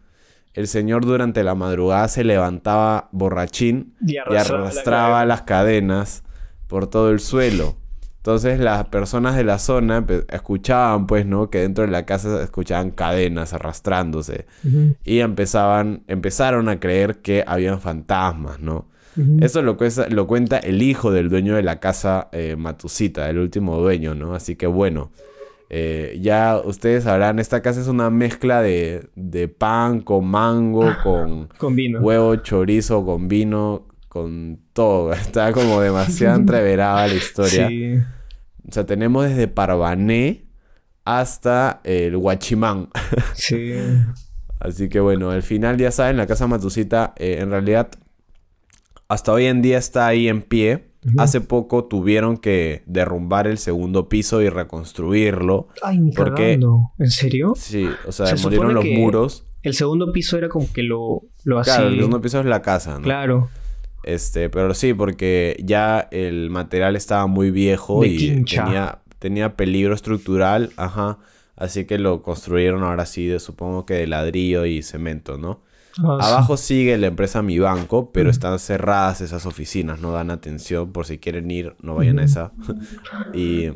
el 0.54 0.68
señor 0.68 1.04
durante 1.04 1.42
la 1.44 1.54
madrugada 1.54 2.08
se 2.08 2.24
levantaba 2.24 3.08
borrachín 3.12 3.94
Y 4.06 4.14
y 4.14 4.18
arrastraba 4.18 5.20
la 5.20 5.26
las 5.26 5.42
cadenas 5.42 6.22
por 6.68 6.86
todo 6.88 7.10
el 7.10 7.20
suelo. 7.20 7.76
Entonces 8.18 8.60
las 8.60 8.86
personas 8.88 9.36
de 9.36 9.44
la 9.44 9.58
zona 9.58 10.04
pe- 10.06 10.24
escuchaban, 10.28 11.06
pues, 11.06 11.24
¿no? 11.24 11.50
Que 11.50 11.60
dentro 11.60 11.84
de 11.84 11.90
la 11.90 12.04
casa 12.04 12.42
escuchaban 12.42 12.90
cadenas 12.90 13.52
arrastrándose. 13.54 14.46
Y 15.04 15.20
empezaban, 15.20 16.02
empezaron 16.08 16.68
a 16.68 16.78
creer 16.78 17.18
que 17.22 17.42
habían 17.46 17.80
fantasmas, 17.80 18.60
¿no? 18.60 18.86
Eso 19.40 19.62
lo, 19.62 19.76
cuesta- 19.76 20.08
lo 20.08 20.26
cuenta 20.28 20.58
el 20.58 20.80
hijo 20.82 21.10
del 21.10 21.28
dueño 21.28 21.56
de 21.56 21.62
la 21.62 21.80
casa 21.80 22.28
eh, 22.32 22.54
Matusita, 22.56 23.28
el 23.30 23.38
último 23.38 23.76
dueño, 23.78 24.14
¿no? 24.14 24.34
Así 24.34 24.54
que 24.54 24.68
bueno, 24.68 25.10
eh, 25.70 26.18
ya 26.22 26.60
ustedes 26.64 27.04
sabrán, 27.04 27.38
esta 27.38 27.60
casa 27.60 27.80
es 27.80 27.88
una 27.88 28.10
mezcla 28.10 28.62
de, 28.62 29.08
de 29.16 29.48
pan 29.48 30.00
con 30.02 30.26
mango, 30.26 30.98
con 31.02 31.48
Con 31.58 31.74
vino. 31.74 32.00
huevo, 32.00 32.36
chorizo, 32.36 33.04
con 33.04 33.26
vino, 33.28 33.86
con 34.08 34.60
todo. 34.72 35.12
Está 35.14 35.52
como 35.52 35.80
demasiado 35.80 36.36
entreverada 36.36 37.06
la 37.06 37.14
historia. 37.14 37.68
Sí. 37.68 37.94
O 38.68 38.72
sea, 38.72 38.84
tenemos 38.84 39.28
desde 39.28 39.48
Parvané 39.48 40.44
hasta 41.04 41.80
el 41.84 42.16
Huachimán. 42.16 42.88
Sí. 43.34 43.74
Así 44.60 44.88
que 44.88 45.00
bueno, 45.00 45.30
al 45.30 45.42
final 45.42 45.78
ya 45.78 45.92
saben, 45.92 46.16
la 46.16 46.26
casa 46.26 46.48
Matusita 46.48 47.14
eh, 47.16 47.38
en 47.40 47.50
realidad 47.50 47.90
hasta 49.08 49.32
hoy 49.32 49.46
en 49.46 49.62
día 49.62 49.78
está 49.78 50.06
ahí 50.06 50.28
en 50.28 50.42
pie. 50.42 50.84
Hace 51.16 51.40
poco 51.40 51.84
tuvieron 51.84 52.36
que 52.36 52.82
derrumbar 52.84 53.46
el 53.46 53.56
segundo 53.56 54.10
piso 54.10 54.42
y 54.42 54.50
reconstruirlo. 54.50 55.68
Ay, 55.80 55.98
ni 55.98 56.12
¿Por 56.12 56.34
qué? 56.34 56.42
cagando. 56.42 56.92
¿En 56.98 57.10
serio? 57.10 57.54
Sí, 57.56 57.88
o 58.06 58.12
sea, 58.12 58.26
Se 58.26 58.34
demolieron 58.36 58.74
los 58.74 58.84
muros. 58.84 59.46
El 59.62 59.72
segundo 59.72 60.12
piso 60.12 60.36
era 60.36 60.48
como 60.50 60.70
que 60.70 60.82
lo, 60.82 61.22
lo 61.44 61.58
así. 61.60 61.70
Claro, 61.70 61.88
el 61.88 61.96
segundo 61.96 62.20
piso 62.20 62.40
es 62.40 62.46
la 62.46 62.60
casa, 62.60 62.96
¿no? 62.96 63.02
Claro. 63.02 63.48
Este, 64.04 64.48
pero 64.48 64.72
sí, 64.74 64.94
porque 64.94 65.56
ya 65.64 66.08
el 66.10 66.50
material 66.50 66.96
estaba 66.96 67.26
muy 67.26 67.50
viejo 67.50 68.02
De 68.02 68.08
y 68.08 68.16
quincha. 68.18 68.64
tenía, 68.64 68.98
tenía 69.18 69.56
peligro 69.56 69.94
estructural, 69.94 70.70
ajá. 70.76 71.18
Así 71.56 71.84
que 71.84 71.98
lo 71.98 72.22
construyeron 72.22 72.84
ahora 72.84 73.04
sí, 73.04 73.26
de, 73.26 73.40
supongo 73.40 73.84
que 73.84 73.94
de 73.94 74.06
ladrillo 74.06 74.64
y 74.64 74.82
cemento, 74.82 75.38
¿no? 75.38 75.60
Ah, 75.98 76.18
sí. 76.20 76.26
Abajo 76.32 76.56
sigue 76.56 76.96
la 76.98 77.08
empresa 77.08 77.42
Mi 77.42 77.58
Banco, 77.58 78.12
pero 78.12 78.28
Ujú. 78.28 78.34
están 78.36 78.58
cerradas 78.60 79.20
esas 79.20 79.44
oficinas, 79.44 80.00
no 80.00 80.12
dan 80.12 80.30
atención, 80.30 80.92
por 80.92 81.04
si 81.06 81.18
quieren 81.18 81.50
ir, 81.50 81.74
no 81.82 81.96
vayan 81.96 82.18
a 82.20 82.22
Ujú. 82.22 82.30
esa. 82.30 82.52
y 83.32 83.70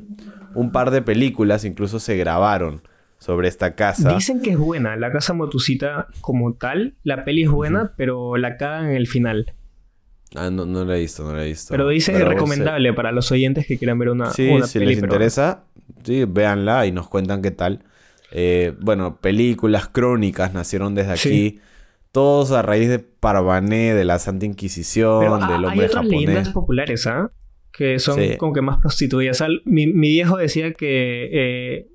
un 0.55 0.71
par 0.71 0.91
de 0.91 1.03
películas 1.03 1.65
incluso 1.65 1.99
se 1.99 2.17
grabaron 2.17 2.83
sobre 3.19 3.49
esta 3.49 3.75
casa. 3.75 4.15
Dicen 4.15 4.41
que 4.43 4.51
es 4.51 4.59
buena. 4.59 4.97
La 4.97 5.11
casa 5.13 5.33
Motucita 5.33 6.09
como 6.21 6.55
tal, 6.55 6.95
la 7.05 7.25
peli 7.25 7.43
es 7.45 7.51
buena, 7.51 7.93
pero 7.97 8.37
la 8.37 8.57
cagan 8.57 8.91
en 8.91 8.97
el 8.97 9.07
final. 9.07 9.53
Ah, 10.35 10.51
no, 10.51 10.65
no 10.67 10.85
la 10.85 10.97
he 10.97 11.01
visto, 11.01 11.23
no 11.25 11.35
la 11.35 11.45
he 11.45 11.49
visto. 11.49 11.73
Pero 11.73 11.89
dice 11.89 12.13
Pero, 12.13 12.29
recomendable 12.31 12.93
para 12.93 13.13
los 13.13 13.31
oyentes 13.33 13.67
que 13.67 13.79
quieran 13.79 13.99
ver 13.99 14.09
una, 14.11 14.31
Sí, 14.31 14.49
una 14.49 14.67
si 14.67 14.79
peli. 14.79 14.93
les 14.93 15.01
pero- 15.01 15.13
interesa, 15.15 15.65
sí, 16.05 16.25
véanla 16.27 16.87
y 16.87 16.93
nos 16.93 17.09
cuentan 17.09 17.43
qué 17.43 17.51
tal. 17.51 17.85
Eh, 18.31 18.75
bueno, 18.81 19.19
películas, 19.21 19.89
crónicas 19.89 20.55
nacieron 20.55 20.95
desde 20.95 21.17
Sí. 21.17 21.29
aquí. 21.29 21.61
Todos 22.13 22.53
a 22.53 22.63
raíz 22.63 22.89
de 22.89 22.99
Parvané, 22.99 23.95
de 23.95 24.05
la 24.05 24.19
Santa 24.19 24.45
Inquisición, 24.47 25.21
Pero 25.21 25.35
ah, 25.37 25.47
del 25.49 25.65
hay 25.65 25.71
hombre 25.71 25.87
otras 25.87 26.03
japonés. 26.05 26.21
leyendas 26.21 26.49
populares, 26.51 27.07
¿ah? 27.07 27.31
Que 27.73 27.99
son 27.99 28.19
Sí. 28.21 28.37
como 28.37 28.53
que 28.53 28.61
más 28.61 28.79
prostituidas. 28.79 29.41
Al- 29.41 29.63
Mi, 29.65 29.87
mi 29.87 30.09
viejo 30.09 30.37
decía 30.37 30.73
que 30.75 31.29
eh, 31.33 31.89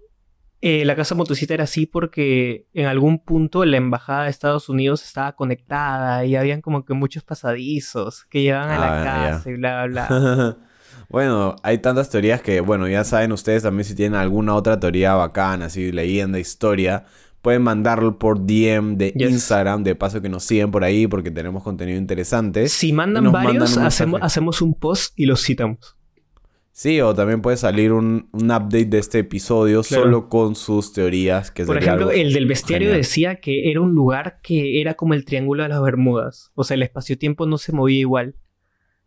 eh, 0.69 0.85
la 0.85 0.95
casa 0.95 1.15
Motucita 1.15 1.53
era 1.53 1.63
así 1.63 1.85
porque 1.85 2.65
en 2.73 2.87
algún 2.87 3.19
punto 3.19 3.63
la 3.63 3.77
embajada 3.77 4.23
de 4.25 4.29
Estados 4.29 4.69
Unidos 4.69 5.03
estaba 5.03 5.33
conectada 5.35 6.25
y 6.25 6.35
habían 6.35 6.61
como 6.61 6.83
que 6.83 6.93
muchos 6.93 7.23
pasadizos 7.23 8.25
que 8.25 8.41
llevaban 8.41 8.71
a 8.71 8.79
la 8.79 9.01
Ah, 9.01 9.03
ya. 9.03 9.31
casa 9.31 9.49
y 9.49 9.53
bla, 9.53 9.85
bla, 9.85 10.07
bla. 10.09 10.57
bueno, 11.09 11.55
hay 11.63 11.77
tantas 11.77 12.09
teorías 12.09 12.41
que, 12.41 12.59
bueno, 12.61 12.87
ya 12.87 13.03
saben 13.03 13.31
ustedes 13.31 13.63
también 13.63 13.85
si 13.85 13.95
tienen 13.95 14.19
alguna 14.19 14.55
otra 14.55 14.79
teoría 14.79 15.13
bacana, 15.15 15.65
así 15.65 15.91
leyenda, 15.91 16.39
historia, 16.39 17.05
pueden 17.41 17.61
mandarlo 17.61 18.19
por 18.19 18.45
DM 18.45 18.97
de 18.97 19.11
Yes. 19.15 19.31
Instagram, 19.31 19.83
de 19.83 19.95
paso 19.95 20.21
que 20.21 20.29
nos 20.29 20.43
siguen 20.43 20.69
por 20.71 20.83
ahí 20.83 21.07
porque 21.07 21.31
tenemos 21.31 21.63
contenido 21.63 21.97
interesante. 21.97 22.67
Si 22.67 22.91
mandan 22.93 23.23
nos 23.25 23.33
varios, 23.33 23.77
mandan 23.77 24.23
hacemos 24.23 24.61
un 24.61 24.73
post 24.73 25.13
y 25.17 25.25
los 25.27 25.41
citamos. 25.43 25.96
Sí, 26.79 27.01
o 27.01 27.11
también 27.15 27.41
puede 27.41 27.57
salir 27.57 27.91
un, 27.91 28.29
un 28.31 28.51
update 28.51 28.85
de 28.85 28.99
este 28.99 29.17
episodio 29.17 29.81
Claro. 29.81 30.03
solo 30.03 30.29
con 30.29 30.55
sus 30.55 30.93
teorías, 30.93 31.49
que 31.49 31.65
Por 31.65 31.79
ejemplo, 31.79 32.11
el 32.11 32.33
del 32.33 32.45
bestiario 32.45 32.89
genial. 32.89 33.01
decía 33.01 33.35
que 33.39 33.71
era 33.71 33.81
un 33.81 33.95
lugar 33.95 34.39
que 34.43 34.79
era 34.79 34.93
como 34.93 35.15
el 35.15 35.25
Triángulo 35.25 35.63
de 35.63 35.69
las 35.69 35.81
Bermudas. 35.81 36.51
O 36.53 36.63
sea, 36.63 36.75
el 36.75 36.83
espacio-tiempo 36.83 37.47
no 37.47 37.57
se 37.57 37.71
movía 37.71 37.97
igual. 37.97 38.35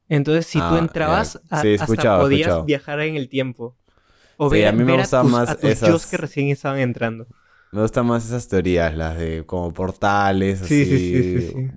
Entonces, 0.09 0.47
si 0.47 0.59
tú 0.59 0.65
Ah, 0.65 0.79
entrabas, 0.81 1.41
a- 1.49 1.63
Sí, 1.63 1.75
hasta 1.79 1.87
podías 2.19 2.41
escuchado. 2.49 2.65
viajar 2.65 2.99
en 3.03 3.15
el 3.15 3.29
tiempo. 3.29 3.77
O 4.37 4.51
Sí, 4.51 4.57
ver, 4.57 4.67
a 4.67 4.73
mí 4.73 4.79
me 4.83 4.91
ver 4.91 5.03
gustan 5.03 5.23
tus, 5.23 5.31
más 5.33 5.49
a 5.51 5.55
tus 5.55 5.71
esas- 5.71 5.89
yos 5.91 6.07
que 6.07 6.17
recién 6.17 6.49
estaban 6.49 6.81
entrando. 6.81 7.29
Me 7.71 7.83
gustan 7.83 8.05
más 8.05 8.27
esas 8.27 8.49
teorías, 8.49 8.97
las 8.97 9.17
de 9.17 9.45
como 9.47 9.73
portales, 9.73 10.59
Sí, 10.59 10.65
así, 10.83 10.85
sí, 10.87 10.99
sí, 10.99 11.41
sí, 11.41 11.49
sí. 11.53 11.69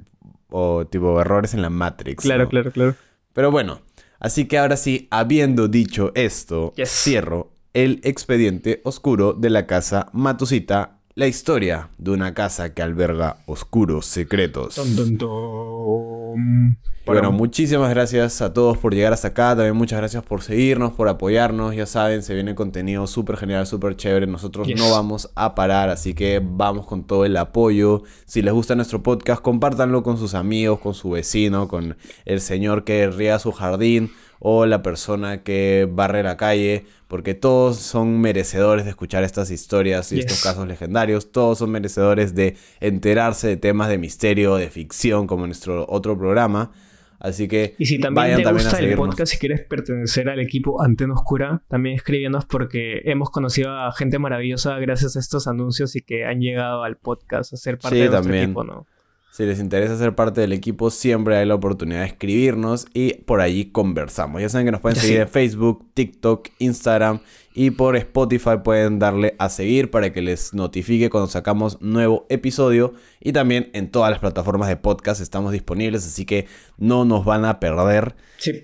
o 0.49 0.87
tipo 0.87 1.21
errores 1.21 1.53
en 1.53 1.61
la 1.61 1.69
Matrix. 1.69 2.23
Claro, 2.23 2.45
¿no? 2.45 2.49
claro, 2.49 2.71
claro. 2.71 2.95
Pero 3.33 3.51
bueno, 3.51 3.81
así 4.23 4.45
que 4.45 4.57
ahora 4.57 4.75
sí, 4.77 5.07
habiendo 5.11 5.67
dicho 5.67 6.11
esto, 6.15 6.73
Yes. 6.75 6.89
cierro 6.89 7.51
el 7.73 7.99
expediente 8.03 8.81
oscuro 8.83 9.33
de 9.33 9.49
la 9.51 9.67
casa 9.67 10.09
Matusita, 10.13 10.99
la 11.15 11.27
historia 11.27 11.89
de 11.97 12.11
una 12.11 12.33
casa 12.33 12.73
que 12.73 12.81
alberga 12.81 13.37
oscuros 13.45 14.05
secretos. 14.05 14.75
Ton, 14.75 15.17
ton. 15.17 16.77
Y 17.05 17.05
Bueno, 17.05 17.31
muchísimas 17.33 17.89
gracias 17.89 18.41
a 18.41 18.53
todos 18.53 18.77
por 18.77 18.95
llegar 18.95 19.11
hasta 19.13 19.27
acá. 19.29 19.49
También 19.55 19.75
muchas 19.75 19.99
gracias 19.99 20.23
por 20.23 20.41
seguirnos, 20.41 20.93
por 20.93 21.09
apoyarnos. 21.09 21.75
Ya 21.75 21.85
saben, 21.85 22.23
se 22.23 22.33
viene 22.33 22.55
contenido 22.55 23.05
súper 23.07 23.35
genial, 23.37 23.67
súper 23.67 23.95
chévere. 23.97 24.25
Nosotros 24.25 24.65
Yes. 24.67 24.79
no 24.79 24.89
vamos 24.89 25.29
a 25.35 25.53
parar, 25.53 25.89
así 25.89 26.13
que 26.13 26.41
vamos 26.43 26.85
con 26.85 27.03
todo 27.03 27.25
el 27.25 27.35
apoyo. 27.37 28.03
Si 28.25 28.41
les 28.41 28.53
gusta 28.53 28.73
nuestro 28.75 29.03
podcast, 29.03 29.41
compártanlo 29.41 30.01
con 30.01 30.17
sus 30.17 30.33
amigos, 30.33 30.79
con 30.79 30.93
su 30.93 31.09
vecino, 31.11 31.67
con 31.67 31.97
el 32.25 32.39
señor 32.41 32.85
que 32.85 33.07
riega 33.09 33.37
su 33.37 33.51
jardín 33.51 34.11
o 34.45 34.65
la 34.65 34.81
persona 34.83 35.41
que 35.41 35.87
barre 35.89 36.21
la 36.21 36.35
calle, 36.35 36.85
porque 37.07 37.33
todos 37.33 37.77
son 37.77 38.19
merecedores 38.19 38.83
de 38.83 38.89
escuchar 38.91 39.23
estas 39.23 39.49
historias 39.51 40.11
y 40.11 40.15
Yes. 40.17 40.25
estos 40.25 40.43
casos 40.43 40.67
legendarios. 40.67 41.31
Todos 41.31 41.59
son 41.59 41.71
merecedores 41.71 42.35
de 42.35 42.57
enterarse 42.81 43.47
de 43.47 43.55
temas 43.57 43.87
de 43.87 43.97
misterio, 43.97 44.55
de 44.57 44.69
ficción, 44.69 45.27
como 45.27 45.45
nuestro 45.47 45.85
otro 45.87 46.17
programa. 46.17 46.71
Así 47.19 47.47
que 47.47 47.75
Y 47.79 47.85
si 47.85 47.99
también 47.99 48.15
vayan 48.15 48.37
te 48.39 48.43
también 48.43 48.65
a 48.67 48.69
gusta 48.69 48.79
el 48.79 48.83
seguirnos. 48.83 49.07
podcast, 49.07 49.31
si 49.31 49.37
quieres 49.37 49.61
pertenecer 49.61 50.27
al 50.27 50.41
equipo 50.41 50.81
Antena 50.81 51.13
Oscura, 51.13 51.63
también 51.69 51.95
escríbenos 51.95 52.43
porque 52.45 52.99
hemos 53.05 53.29
conocido 53.29 53.71
a 53.71 53.93
gente 53.93 54.19
maravillosa 54.19 54.77
gracias 54.79 55.15
a 55.15 55.19
estos 55.21 55.47
anuncios 55.47 55.95
y 55.95 56.01
que 56.01 56.25
han 56.25 56.41
llegado 56.41 56.83
al 56.83 56.97
podcast 56.97 57.53
a 57.53 57.55
ser 57.57 57.77
parte 57.77 57.95
Sí, 57.95 58.01
de 58.01 58.09
nuestro 58.09 58.23
también. 58.23 58.43
equipo, 58.43 58.65
¿no? 58.65 58.85
Si 59.33 59.47
les 59.47 59.59
interesa 59.59 59.97
ser 59.97 60.13
parte 60.13 60.41
del 60.41 60.53
equipo, 60.53 60.91
siempre 60.91 61.35
hay 61.35 61.47
la 61.47 61.55
oportunidad 61.55 62.01
de 62.01 62.05
escribirnos 62.05 62.85
y 62.93 63.15
por 63.15 63.41
allí 63.41 63.71
conversamos. 63.71 64.39
Ya 64.39 64.47
saben 64.47 64.67
que 64.67 64.71
nos 64.71 64.79
pueden 64.79 64.99
seguir 64.99 65.21
en 65.21 65.27
Facebook, 65.27 65.87
TikTok, 65.95 66.49
Instagram 66.59 67.19
y 67.55 67.71
por 67.71 67.95
Spotify 67.95 68.57
pueden 68.63 68.99
darle 68.99 69.35
a 69.39 69.49
seguir 69.49 69.89
para 69.89 70.13
que 70.13 70.21
les 70.21 70.53
notifique 70.53 71.09
cuando 71.09 71.31
sacamos 71.31 71.81
nuevo 71.81 72.27
episodio. 72.29 72.93
Y 73.19 73.33
también 73.33 73.71
en 73.73 73.89
todas 73.89 74.11
las 74.11 74.19
plataformas 74.19 74.69
de 74.69 74.77
podcast 74.77 75.19
estamos 75.19 75.51
disponibles, 75.51 76.05
así 76.05 76.25
que 76.25 76.45
no 76.77 77.03
nos 77.03 77.25
van 77.25 77.43
a 77.45 77.59
perder. 77.59 78.15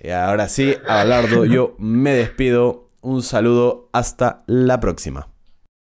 Y 0.04 0.10
ahora 0.10 0.48
sí, 0.48 0.76
Abelardo, 0.86 1.46
yo 1.46 1.74
me 1.80 2.14
despido. 2.14 2.86
Un 3.00 3.24
saludo, 3.24 3.88
hasta 3.92 4.44
la 4.46 4.78
próxima. 4.78 5.30